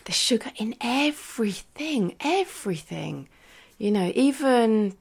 there's 0.04 0.16
sugar 0.16 0.52
in 0.58 0.76
everything 0.80 2.14
everything 2.20 3.28
you 3.78 3.90
know 3.90 4.12
even 4.14 4.94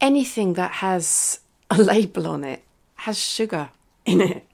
anything 0.00 0.54
that 0.54 0.70
has 0.70 1.40
a 1.70 1.76
label 1.76 2.26
on 2.26 2.42
it 2.42 2.62
has 2.94 3.18
sugar 3.18 3.68
in 4.06 4.22
it 4.22 4.46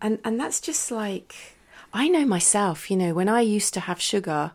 and 0.00 0.18
and 0.24 0.40
that's 0.40 0.60
just 0.60 0.90
like 0.90 1.36
I 1.92 2.08
know 2.08 2.24
myself 2.24 2.90
you 2.90 2.96
know 2.96 3.14
when 3.14 3.28
I 3.28 3.40
used 3.40 3.72
to 3.74 3.80
have 3.80 4.00
sugar 4.00 4.50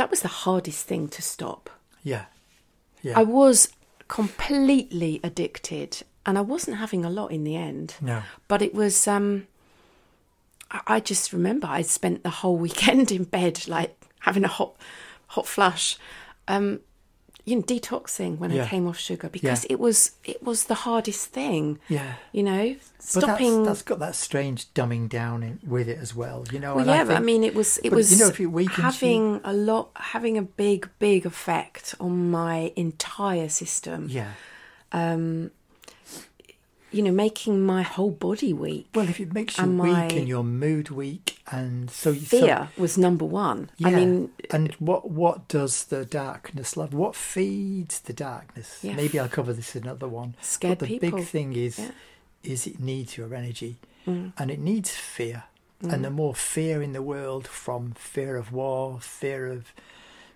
that 0.00 0.08
was 0.10 0.22
the 0.22 0.28
hardest 0.46 0.86
thing 0.86 1.08
to 1.08 1.20
stop. 1.20 1.68
Yeah, 2.02 2.24
yeah. 3.02 3.18
I 3.18 3.22
was 3.22 3.68
completely 4.08 5.20
addicted 5.22 6.02
and 6.24 6.38
I 6.38 6.40
wasn't 6.40 6.78
having 6.78 7.04
a 7.04 7.10
lot 7.10 7.32
in 7.32 7.44
the 7.44 7.54
end. 7.56 7.94
No, 8.00 8.22
but 8.48 8.62
it 8.62 8.72
was 8.74 9.06
um 9.06 9.46
I- 10.70 10.80
I 10.96 11.00
just 11.00 11.32
remember 11.34 11.66
I 11.66 11.82
spent 11.82 12.22
the 12.22 12.30
whole 12.40 12.56
weekend 12.66 13.12
in 13.12 13.24
bed 13.24 13.68
like 13.68 13.94
having 14.20 14.44
a 14.44 14.48
hot 14.48 14.72
hot 15.28 15.46
flush. 15.46 15.98
Um 16.48 16.80
you 17.44 17.56
know 17.56 17.62
detoxing 17.62 18.38
when 18.38 18.52
I 18.52 18.66
came 18.66 18.86
off 18.86 18.98
sugar 18.98 19.28
because 19.28 19.64
Yeah. 19.64 19.72
it 19.74 19.80
was 19.80 20.12
it 20.24 20.42
was 20.42 20.64
the 20.64 20.74
hardest 20.74 21.28
thing 21.32 21.78
yeah. 21.88 22.14
you 22.32 22.42
know 22.42 22.74
But 22.98 23.02
stopping 23.02 23.64
that's, 23.64 23.80
that's 23.80 23.82
got 23.82 23.98
that 24.00 24.14
strange 24.14 24.72
dumbing 24.74 25.08
down 25.08 25.42
in, 25.42 25.58
with 25.66 25.88
it 25.88 25.98
as 25.98 26.14
well. 26.14 26.44
You 26.52 26.58
know, 26.60 26.74
well 26.76 26.80
and 26.80 26.88
yeah 26.90 27.02
I 27.02 27.04
but 27.04 27.16
I 27.16 27.20
mean 27.20 27.42
it 27.44 27.54
was 27.54 27.78
it 27.78 27.92
was 27.92 28.12
you 28.12 28.18
know, 28.18 28.28
if 28.28 28.38
it 28.40 28.46
weakens 28.46 28.78
you- 28.78 28.84
having 28.84 29.40
a 29.44 29.52
lot 29.52 29.90
having 29.96 30.36
a 30.38 30.42
big 30.42 30.88
big 30.98 31.24
effect 31.26 31.94
on 31.98 32.30
my 32.30 32.72
entire 32.76 33.48
system 33.48 34.08
yeah. 34.10 34.32
Um, 34.92 35.52
you 36.92 37.02
know 37.02 37.12
making 37.12 37.64
my 37.64 37.82
whole 37.82 38.10
body 38.10 38.52
weak 38.52 38.86
Well, 38.94 39.08
if 39.08 39.20
it 39.20 39.32
makes 39.32 39.56
you 39.58 39.64
And 39.64 39.78
weak 39.80 40.12
and 40.18 40.26
your 40.28 40.42
mood 40.44 40.90
weak, 40.90 41.38
and 41.50 41.90
so 41.90 42.10
you 42.10 42.26
so- 42.26 42.40
fear 42.40 42.68
was 42.76 42.96
number 42.98 43.24
one 43.24 43.70
yeah. 43.78 43.88
I 43.88 43.90
mean 43.94 44.30
and 44.50 44.72
what 44.78 45.10
what 45.10 45.48
does 45.48 45.84
the 45.84 46.04
darkness 46.04 46.76
love? 46.76 46.92
What 46.92 47.14
feeds 47.14 48.00
the 48.00 48.12
darkness? 48.12 48.78
Yeah. 48.82 48.94
Maybe 48.94 49.18
I'll 49.20 49.28
cover 49.28 49.52
this 49.52 49.76
in 49.76 49.84
another 49.84 50.08
one. 50.08 50.34
Scared 50.40 50.78
but 50.78 50.88
the 50.88 50.98
people. 50.98 51.18
big 51.20 51.28
thing 51.28 51.52
is, 51.54 51.78
Yeah. 51.78 51.90
is 52.42 52.66
it 52.66 52.80
needs 52.80 53.16
your 53.16 53.34
energy, 53.34 53.76
Mm. 54.06 54.32
and 54.38 54.50
it 54.50 54.58
needs 54.58 54.90
fear. 54.90 55.44
And 55.82 56.04
the 56.04 56.10
more 56.10 56.34
fear 56.34 56.82
in 56.82 56.92
the 56.92 57.00
world, 57.02 57.46
from 57.48 57.92
fear 57.92 58.36
of 58.36 58.52
war, 58.52 58.98
fear 59.00 59.46
of 59.46 59.72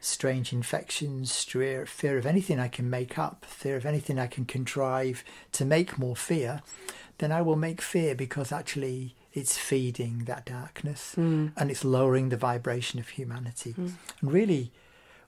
strange 0.05 0.53
infections, 0.53 1.45
fear, 1.45 1.87
fear 1.87 2.19
of 2.19 2.27
anything 2.27 2.61
I 2.61 2.69
can 2.69 2.91
make 2.91 3.19
up, 3.19 3.45
fear 3.45 3.77
of 3.77 3.87
anything 3.87 4.19
I 4.19 4.27
can 4.27 4.45
contrive 4.45 5.25
to 5.53 5.65
make 5.65 5.99
more 5.99 6.17
fear, 6.17 6.63
then 7.19 7.33
I 7.33 7.43
will 7.43 7.57
make 7.57 7.81
fear 7.81 8.15
because 8.15 8.53
actually 8.53 9.15
it's 9.33 9.57
feeding 9.57 10.25
that 10.27 10.45
darkness 10.45 11.15
hmm. 11.15 11.49
and 11.57 11.71
it's 11.71 11.85
lowering 11.85 12.29
the 12.29 12.37
vibration 12.37 13.01
of 13.01 13.09
humanity. 13.09 13.73
Hmm. 13.73 13.89
And 14.21 14.33
really, 14.33 14.73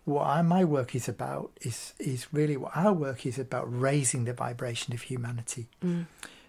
what 0.05 0.27
I, 0.27 0.43
my 0.43 0.65
work 0.65 0.95
is 0.95 1.09
about 1.09 1.51
is 1.63 1.95
is 1.99 2.33
really 2.33 2.57
what 2.57 2.77
our 2.77 2.93
work 2.93 3.27
is 3.27 3.39
about 3.39 3.67
raising 3.69 4.25
the 4.25 4.33
vibration 4.33 4.95
of 4.95 5.03
humanity. 5.03 5.67
Hmm. 5.83 6.03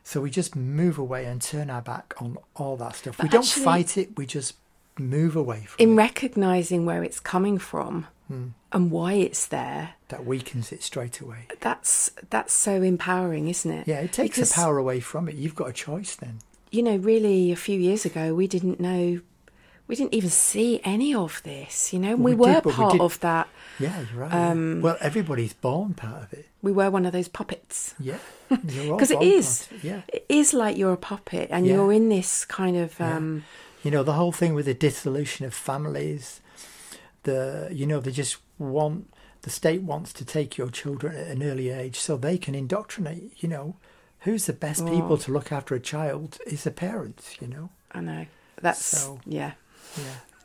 So 0.03 0.21
we 0.21 0.29
just 0.29 0.55
move 0.55 0.97
away 0.97 1.25
and 1.25 1.41
turn 1.41 1.69
our 1.69 1.81
back 1.81 2.13
on 2.21 2.37
all 2.55 2.77
that 2.77 2.95
stuff. 2.95 3.21
we 3.21 3.27
don't 3.27 3.43
actually- 3.43 3.63
fight 3.63 3.97
it. 3.97 4.17
We 4.17 4.25
just 4.25 4.53
move 4.99 5.35
away 5.35 5.61
from 5.67 5.75
In 5.83 5.93
it. 5.93 5.95
recognizing 5.95 6.85
where 6.85 7.03
it's 7.03 7.19
coming 7.19 7.57
from 7.57 8.07
Hmm. 8.27 8.47
and 8.73 8.91
why 8.91 9.13
it's 9.13 9.45
there, 9.45 9.91
That 10.09 10.25
weakens 10.25 10.71
it 10.73 10.83
straight 10.83 11.21
away. 11.21 11.47
that's 11.61 12.11
that's 12.29 12.53
so 12.53 12.81
empowering, 12.81 13.47
isn't 13.47 13.71
it? 13.71 13.87
Yeah, 13.87 13.99
it 14.01 14.11
takes 14.11 14.35
Because, 14.35 14.49
the 14.49 14.55
power 14.55 14.77
away 14.77 14.99
from 14.99 15.29
it. 15.29 15.35
You've 15.35 15.55
got 15.55 15.69
a 15.69 15.73
choice 15.73 16.15
then. 16.15 16.39
You 16.69 16.83
know, 16.83 16.97
really, 16.97 17.51
a 17.53 17.55
few 17.55 17.79
years 17.79 18.03
ago, 18.03 18.35
we 18.35 18.45
didn't 18.45 18.81
know, 18.81 19.21
we 19.87 19.95
didn't 19.95 20.13
even 20.13 20.29
see 20.29 20.81
any 20.83 21.15
of 21.15 21.41
this. 21.43 21.93
You 21.93 21.99
know, 21.99 22.15
we, 22.17 22.33
we 22.33 22.35
were 22.35 22.61
we 22.65 22.71
part 22.73 22.91
did- 22.91 23.01
of 23.01 23.17
that. 23.21 23.47
Yeah, 23.79 24.03
you're 24.11 24.21
right. 24.23 24.33
Um, 24.33 24.81
well, 24.81 24.97
everybody's 24.99 25.53
born 25.53 25.93
part 25.93 26.23
of 26.23 26.33
it. 26.33 26.47
We 26.61 26.73
were 26.73 26.89
one 26.89 27.05
of 27.05 27.13
those 27.13 27.29
puppets. 27.29 27.95
Yeah, 27.97 28.17
because 28.49 29.11
it 29.11 29.21
is. 29.21 29.69
Yeah, 29.81 30.01
It 30.11 30.25
is 30.27 30.53
like 30.53 30.75
you're 30.75 30.91
a 30.93 30.97
puppet, 30.97 31.47
and 31.49 31.65
Yeah. 31.65 31.75
you're 31.75 31.93
in 31.93 32.09
this 32.09 32.43
kind 32.43 32.75
of. 32.75 32.99
Yeah. 32.99 33.39
You 33.87 33.91
know 33.91 34.03
the 34.03 34.13
whole 34.19 34.33
thing 34.33 34.53
with 34.53 34.65
the 34.65 34.73
dissolution 34.73 35.45
of 35.45 35.53
families. 35.53 36.41
The 37.23 37.69
you 37.71 37.85
know 37.85 38.01
they 38.01 38.11
just 38.11 38.35
want 38.59 39.13
the 39.43 39.49
state 39.49 39.81
wants 39.81 40.11
to 40.11 40.25
take 40.25 40.57
your 40.57 40.69
children 40.69 41.15
at 41.15 41.27
an 41.27 41.41
early 41.41 41.69
age 41.69 41.95
so 41.97 42.17
they 42.17 42.37
can 42.37 42.53
indoctrinate. 42.53 43.31
You 43.41 43.47
know, 43.47 43.75
who's 44.25 44.45
the 44.45 44.51
best 44.51 44.81
Oh. 44.83 44.89
people 44.89 45.17
to 45.19 45.31
look 45.31 45.53
after 45.53 45.73
a 45.73 45.79
child 45.79 46.37
is 46.45 46.65
the 46.65 46.71
parents. 46.71 47.37
You 47.41 47.47
know. 47.47 47.69
I 47.93 48.01
know. 48.01 48.25
That's 48.61 48.83
So- 48.85 49.21
yeah. 49.25 49.53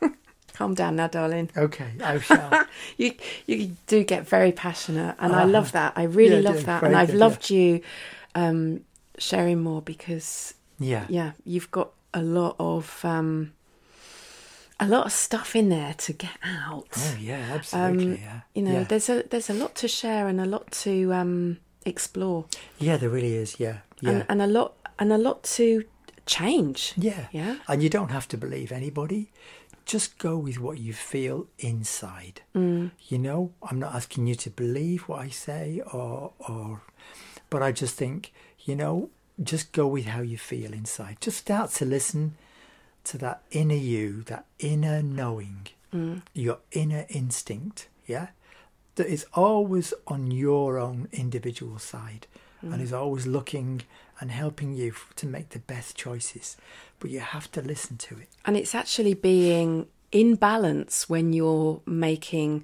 Yeah. 0.01 0.09
Calm 0.53 0.73
down 0.73 0.95
now, 0.95 1.07
darling. 1.07 1.49
Okay, 1.57 1.91
I 2.01 2.19
shall. 2.19 2.65
You 2.97 3.11
you 3.45 3.75
do 3.87 4.05
get 4.05 4.25
very 4.25 4.53
passionate, 4.53 5.15
and 5.19 5.33
I 5.33 5.39
Uh-huh. 5.43 5.47
love 5.57 5.71
that. 5.73 5.91
I 5.97 6.03
really 6.03 6.39
Yeah, 6.41 6.49
love 6.51 6.63
that, 6.63 6.81
and 6.83 6.95
I've 6.95 7.09
good, 7.11 7.19
loved 7.19 7.49
you 7.49 7.81
um, 8.35 8.85
sharing 9.17 9.59
more 9.61 9.81
because 9.81 10.53
yeah. 10.79 11.05
yeah, 11.09 11.31
you've 11.43 11.71
got 11.71 11.89
a 12.13 12.21
lot 12.21 12.55
of 12.59 13.03
um, 13.03 13.53
a 14.79 14.87
lot 14.87 15.05
of 15.05 15.11
stuff 15.11 15.55
in 15.55 15.69
there 15.69 15.93
to 15.93 16.13
get 16.13 16.37
out. 16.43 16.87
Oh 16.95 17.17
yeah, 17.19 17.51
absolutely. 17.53 18.05
Um, 18.05 18.19
yeah. 18.21 18.39
You 18.53 18.61
know, 18.63 18.71
yeah. 18.79 18.83
there's 18.83 19.09
a 19.09 19.23
there's 19.29 19.49
a 19.49 19.53
lot 19.53 19.75
to 19.75 19.87
share 19.87 20.27
and 20.27 20.41
a 20.41 20.45
lot 20.45 20.71
to 20.83 21.13
um, 21.13 21.57
explore, 21.85 22.45
yeah, 22.79 22.97
there 22.97 23.09
really 23.09 23.35
is. 23.35 23.59
Yeah, 23.59 23.77
yeah, 24.01 24.09
and, 24.09 24.25
and 24.29 24.41
a 24.41 24.47
lot 24.47 24.73
and 24.99 25.11
a 25.11 25.17
lot 25.17 25.43
to 25.43 25.83
change. 26.25 26.93
yeah. 26.97 27.27
Yeah. 27.31 27.57
And 27.67 27.83
you 27.83 27.89
don't 27.89 28.11
have 28.11 28.27
to 28.29 28.37
believe 28.37 28.71
anybody. 28.71 29.31
Just 29.85 30.17
go 30.17 30.37
with 30.37 30.59
what 30.59 30.77
you 30.77 30.93
feel 30.93 31.47
inside. 31.59 32.41
Mm. 32.55 32.91
You 33.09 33.17
know, 33.17 33.51
I'm 33.69 33.79
not 33.79 33.93
asking 33.93 34.27
you 34.27 34.35
to 34.35 34.49
believe 34.49 35.09
what 35.09 35.19
I 35.19 35.29
say 35.29 35.81
or 35.91 36.31
or 36.39 36.81
but 37.49 37.61
I 37.61 37.71
just 37.71 37.95
think, 37.95 38.33
you 38.59 38.75
know, 38.75 39.09
just 39.41 39.71
go 39.71 39.87
with 39.87 40.05
how 40.05 40.21
you 40.21 40.37
feel 40.37 40.73
inside. 40.73 41.17
Just 41.21 41.37
start 41.39 41.71
to 41.71 41.85
listen 41.85 42.35
to 43.05 43.17
that 43.19 43.41
inner 43.51 43.75
you, 43.75 44.23
that 44.23 44.45
inner 44.59 45.01
knowing, 45.01 45.67
Mm. 45.93 46.21
your 46.33 46.57
inner 46.71 47.05
instinct, 47.09 47.87
yeah? 48.07 48.27
That 48.95 49.07
is 49.07 49.25
always 49.33 49.93
on 50.07 50.31
your 50.31 50.77
own 50.79 51.07
individual 51.11 51.77
side 51.79 52.25
and 52.61 52.81
is 52.81 52.93
always 52.93 53.27
looking 53.27 53.81
and 54.19 54.31
helping 54.31 54.73
you 54.73 54.93
to 55.17 55.27
make 55.27 55.49
the 55.49 55.59
best 55.59 55.97
choices. 55.97 56.55
But 56.99 57.09
you 57.11 57.19
have 57.19 57.51
to 57.51 57.61
listen 57.61 57.97
to 57.97 58.17
it. 58.17 58.29
and 58.45 58.55
it's 58.57 58.73
actually 58.73 59.13
being 59.15 59.87
in 60.11 60.35
balance 60.35 61.09
when 61.09 61.33
you're 61.33 61.81
making 61.85 62.63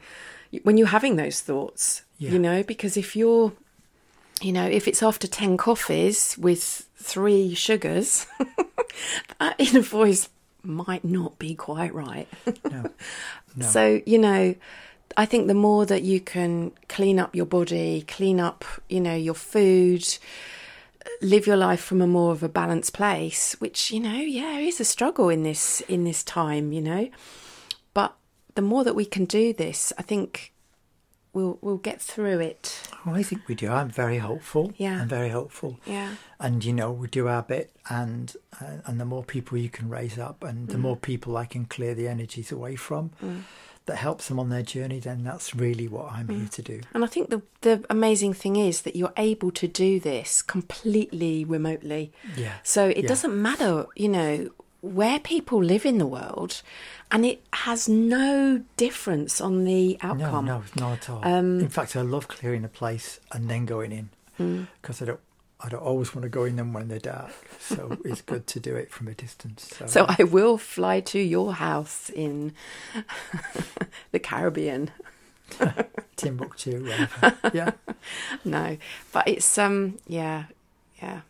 when 0.64 0.78
you're 0.78 0.88
having 0.88 1.16
those 1.18 1.42
thoughts 1.42 2.04
Yeah. 2.18 2.32
you 2.32 2.40
know 2.40 2.64
because 2.64 2.96
if 2.98 3.16
you're 3.16 3.52
you 4.42 4.52
know 4.54 4.66
if 4.66 4.88
it's 4.88 5.04
after 5.04 5.28
10 5.28 5.58
coffees 5.58 6.38
with 6.40 6.88
three 6.96 7.54
sugars 7.56 8.26
that 9.40 9.56
inner 9.60 9.82
voice 9.82 10.30
might 10.64 11.04
not 11.06 11.40
be 11.40 11.56
quite 11.56 11.94
right 11.94 12.28
No. 12.70 12.90
No. 13.56 13.66
so 13.66 14.02
you 14.06 14.20
know 14.20 14.54
i 15.18 15.26
think 15.26 15.48
the 15.48 15.54
more 15.56 15.86
that 15.88 16.04
you 16.04 16.20
can 16.20 16.72
clean 16.88 17.18
up 17.20 17.36
your 17.36 17.48
body 17.48 18.04
clean 18.08 18.40
up 18.40 18.64
you 18.88 19.00
know 19.02 19.16
your 19.16 19.34
food 19.34 20.06
live 21.22 21.48
your 21.48 21.58
life 21.58 21.82
from 21.82 22.00
a 22.02 22.08
more 22.08 22.32
of 22.32 22.44
a 22.44 22.50
balanced 22.50 22.94
place 22.94 23.56
which 23.60 23.90
you 23.92 24.00
know 24.00 24.18
yeah 24.18 24.60
is 24.60 24.80
a 24.80 24.86
struggle 24.86 25.30
in 25.30 25.42
this 25.44 25.82
in 25.82 26.04
this 26.04 26.24
time 26.24 26.72
you 26.72 26.82
know 26.82 27.10
but 27.96 28.16
the 28.54 28.62
more 28.62 28.84
that 28.84 28.94
we 28.96 29.04
can 29.06 29.26
do 29.26 29.52
this 29.52 29.92
i 29.98 30.04
think 30.04 30.54
we'll 31.40 31.58
we'll 31.62 31.78
get 31.90 32.02
through 32.02 32.40
it 32.52 32.66
Oh, 33.06 33.14
I 33.14 33.24
think 33.24 33.42
we 33.48 33.56
do. 33.56 33.68
I'm 33.72 33.90
very 33.90 34.18
hopeful. 34.18 34.74
Yeah. 34.76 35.02
I'm 35.02 35.08
very 35.08 35.30
hopeful. 35.30 35.72
yeah 35.86 36.12
and 36.40 36.64
you 36.68 36.74
know 36.74 36.90
we 37.02 37.08
do 37.08 37.28
our 37.28 37.44
bit 37.44 37.68
and 37.90 38.26
uh, 38.62 38.78
and 38.88 39.00
the 39.00 39.06
more 39.14 39.24
people 39.24 39.58
you 39.58 39.70
can 39.70 39.88
raise 39.90 40.18
up 40.28 40.44
and 40.44 40.68
the 40.70 40.78
mm. 40.78 40.82
more 40.88 40.96
people 41.10 41.32
i 41.44 41.46
can 41.54 41.66
clear 41.66 41.94
the 41.94 42.08
energies 42.08 42.50
away 42.52 42.76
from 42.78 43.04
mm. 43.24 43.42
that 43.88 43.98
helps 43.98 44.28
them 44.30 44.40
on 44.40 44.48
their 44.50 44.64
journey 44.76 45.00
then 45.00 45.20
that's 45.30 45.54
really 45.66 45.88
what 45.96 46.06
i'm 46.16 46.28
mm. 46.28 46.38
here 46.40 46.48
to 46.48 46.62
do 46.62 46.80
and 46.94 47.04
i 47.04 47.08
think 47.08 47.30
the 47.30 47.42
the 47.62 47.84
amazing 47.90 48.34
thing 48.34 48.56
is 48.56 48.82
that 48.84 48.96
you're 48.96 49.18
able 49.18 49.52
to 49.52 49.68
do 49.68 50.00
this 50.00 50.42
completely 50.42 51.44
remotely 51.56 52.12
yeah 52.38 52.54
So 52.64 52.82
it 52.88 53.04
Yeah. 53.04 53.08
doesn't 53.14 53.36
matter, 53.50 53.74
you 54.04 54.10
know, 54.18 54.32
where 54.82 55.20
people 55.20 55.62
live 55.64 55.86
in 55.86 55.98
the 55.98 56.06
world, 56.08 56.62
and 57.12 57.26
it 57.26 57.42
has 57.54 57.90
no 57.90 58.62
difference 58.78 59.42
on 59.42 59.64
the 59.66 59.98
outcome. 60.02 60.46
no 60.46 60.60
no, 60.60 60.64
not 60.88 60.94
at 61.00 61.10
all 61.10 61.22
Um, 61.28 61.60
in 61.60 61.70
fact 61.70 61.96
i 61.96 62.02
love 62.02 62.28
clearing 62.28 62.64
a 62.64 62.70
place 62.70 63.20
and 63.34 63.50
then 63.50 63.66
going 63.66 63.92
in 63.92 64.10
Mm. 64.40 64.68
because 64.82 65.02
i 65.02 65.06
don't 65.06 65.20
I 65.62 65.68
don't 65.68 65.84
always 65.84 66.16
want 66.16 66.24
to 66.24 66.30
go 66.30 66.46
in 66.46 66.56
them 66.56 66.72
when 66.72 66.88
they're 66.88 67.00
dark, 67.00 67.34
so 67.60 67.98
it's 68.06 68.22
good 68.22 68.48
to 68.48 68.62
do 68.62 68.78
it 68.78 68.90
from 68.92 69.10
a 69.10 69.14
distance. 69.14 69.68
So, 69.78 69.88
So 69.88 70.06
I 70.08 70.24
will 70.24 70.58
fly 70.58 71.02
to 71.02 71.20
your 71.20 71.52
house 71.56 72.10
in 72.10 72.54
the 74.14 74.20
Caribbean. 74.20 74.90
Timbuktu, 76.16 76.82
whatever. 76.84 77.38
yeah. 77.54 77.72
No, 78.46 78.78
but 79.12 79.28
it's 79.28 79.58
um, 79.58 79.98
yeah, 80.08 80.46
yeah. 81.02 81.22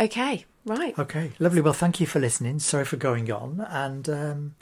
Okay, 0.00 0.44
right. 0.64 0.96
Okay, 0.98 1.32
lovely. 1.38 1.60
Well, 1.60 1.72
thank 1.72 2.00
you 2.00 2.06
for 2.06 2.20
listening. 2.20 2.58
Sorry 2.60 2.84
for 2.84 2.96
going 2.96 3.30
on, 3.32 3.66
and 3.68 4.08
um, 4.08 4.54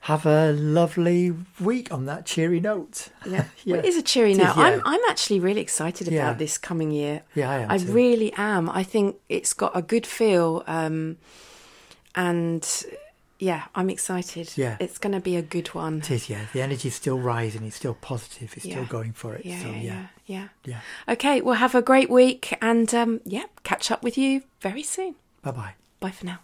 have 0.00 0.24
a 0.24 0.52
lovely 0.52 1.34
week 1.60 1.92
on 1.92 2.06
that 2.06 2.26
cheery 2.26 2.60
note. 2.60 3.08
Yeah, 3.24 3.32
Yeah. 3.32 3.44
Well, 3.76 3.84
it 3.84 3.88
is 3.88 3.96
a 3.96 4.02
cheery 4.02 4.34
note. 4.34 4.56
yeah. 4.56 4.62
I'm 4.62 4.82
I'm 4.84 5.00
actually 5.08 5.40
really 5.40 5.60
excited 5.60 6.06
Yeah. 6.08 6.22
about 6.28 6.38
this 6.38 6.58
coming 6.58 6.90
year. 6.92 7.22
Yeah, 7.34 7.50
I 7.50 7.56
am. 7.58 7.70
I 7.70 7.78
too. 7.78 7.92
really 7.92 8.32
am. 8.36 8.70
I 8.70 8.84
think 8.84 9.16
it's 9.28 9.52
got 9.52 9.72
a 9.76 9.82
good 9.82 10.06
feel, 10.06 10.62
um, 10.68 11.16
and 12.14 12.84
yeah, 13.38 13.64
I'm 13.74 13.90
excited. 13.90 14.52
Yeah. 14.56 14.76
it's 14.80 14.98
going 14.98 15.12
to 15.12 15.20
be 15.20 15.36
a 15.36 15.42
good 15.42 15.68
one. 15.68 15.98
It 15.98 16.10
is, 16.10 16.30
yeah. 16.30 16.46
The 16.52 16.62
energy's 16.62 16.94
still 16.94 17.18
rising. 17.18 17.64
It's 17.64 17.76
still 17.76 17.94
positive. 17.94 18.54
It's 18.56 18.64
still 18.64 18.84
going 18.86 19.12
for 19.12 19.34
it. 19.34 19.44
Yeah, 19.44 19.62
so 19.62 19.68
yeah, 19.68 19.74
yeah, 19.74 19.80
yeah, 19.82 20.08
yeah. 20.26 20.48
yeah. 20.64 21.12
Okay, 21.12 21.40
well, 21.40 21.54
have 21.54 21.74
a 21.74 21.82
great 21.82 22.10
week, 22.10 22.56
and 22.62 22.92
um, 22.94 23.20
yeah, 23.24 23.44
catch 23.62 23.90
up 23.90 24.02
with 24.02 24.16
you 24.16 24.42
very 24.60 24.82
soon. 24.82 25.16
Bye 25.42 25.50
bye. 25.50 25.74
Bye 26.00 26.10
for 26.10 26.26
now. 26.26 26.40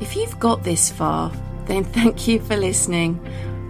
If 0.00 0.16
you've 0.16 0.38
got 0.40 0.64
this 0.64 0.90
far, 0.90 1.32
then 1.66 1.84
thank 1.98 2.26
you 2.28 2.40
for 2.40 2.56
listening. 2.56 3.20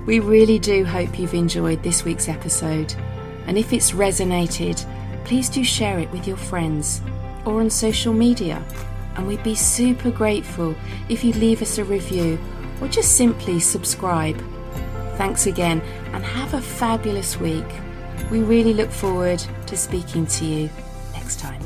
We 0.07 0.20
really 0.20 0.59
do 0.59 0.85
hope 0.85 1.18
you've 1.18 1.35
enjoyed 1.35 1.83
this 1.83 2.05
week's 2.05 2.29
episode. 2.29 2.94
And 3.46 3.59
if 3.59 3.72
it's 3.72 3.92
resonated, 3.92 4.85
please 5.24 5.48
do 5.48 5.64
share 5.64 5.98
it 5.98 6.11
with 6.11 6.27
your 6.27 6.37
friends 6.37 7.00
or 7.44 7.61
on 7.61 7.70
social 7.70 8.12
media. 8.12 8.62
And 9.16 9.27
we'd 9.27 9.42
be 9.42 9.55
super 9.55 10.11
grateful 10.11 10.74
if 11.09 11.24
you'd 11.24 11.37
leave 11.37 11.62
us 11.62 11.79
a 11.79 11.85
review 11.85 12.38
or 12.81 12.88
just 12.88 13.16
simply 13.16 13.61
subscribe. 13.61 14.37
Thanks 15.16 15.46
again 15.46 15.81
and 16.12 16.24
have 16.24 16.55
a 16.55 16.61
fabulous 16.61 17.38
week. 17.38 17.66
We 18.31 18.40
really 18.40 18.74
look 18.74 18.90
forward 18.90 19.44
to 19.66 19.77
speaking 19.77 20.27
to 20.27 20.44
you 20.44 20.70
next 21.14 21.38
time. 21.38 21.63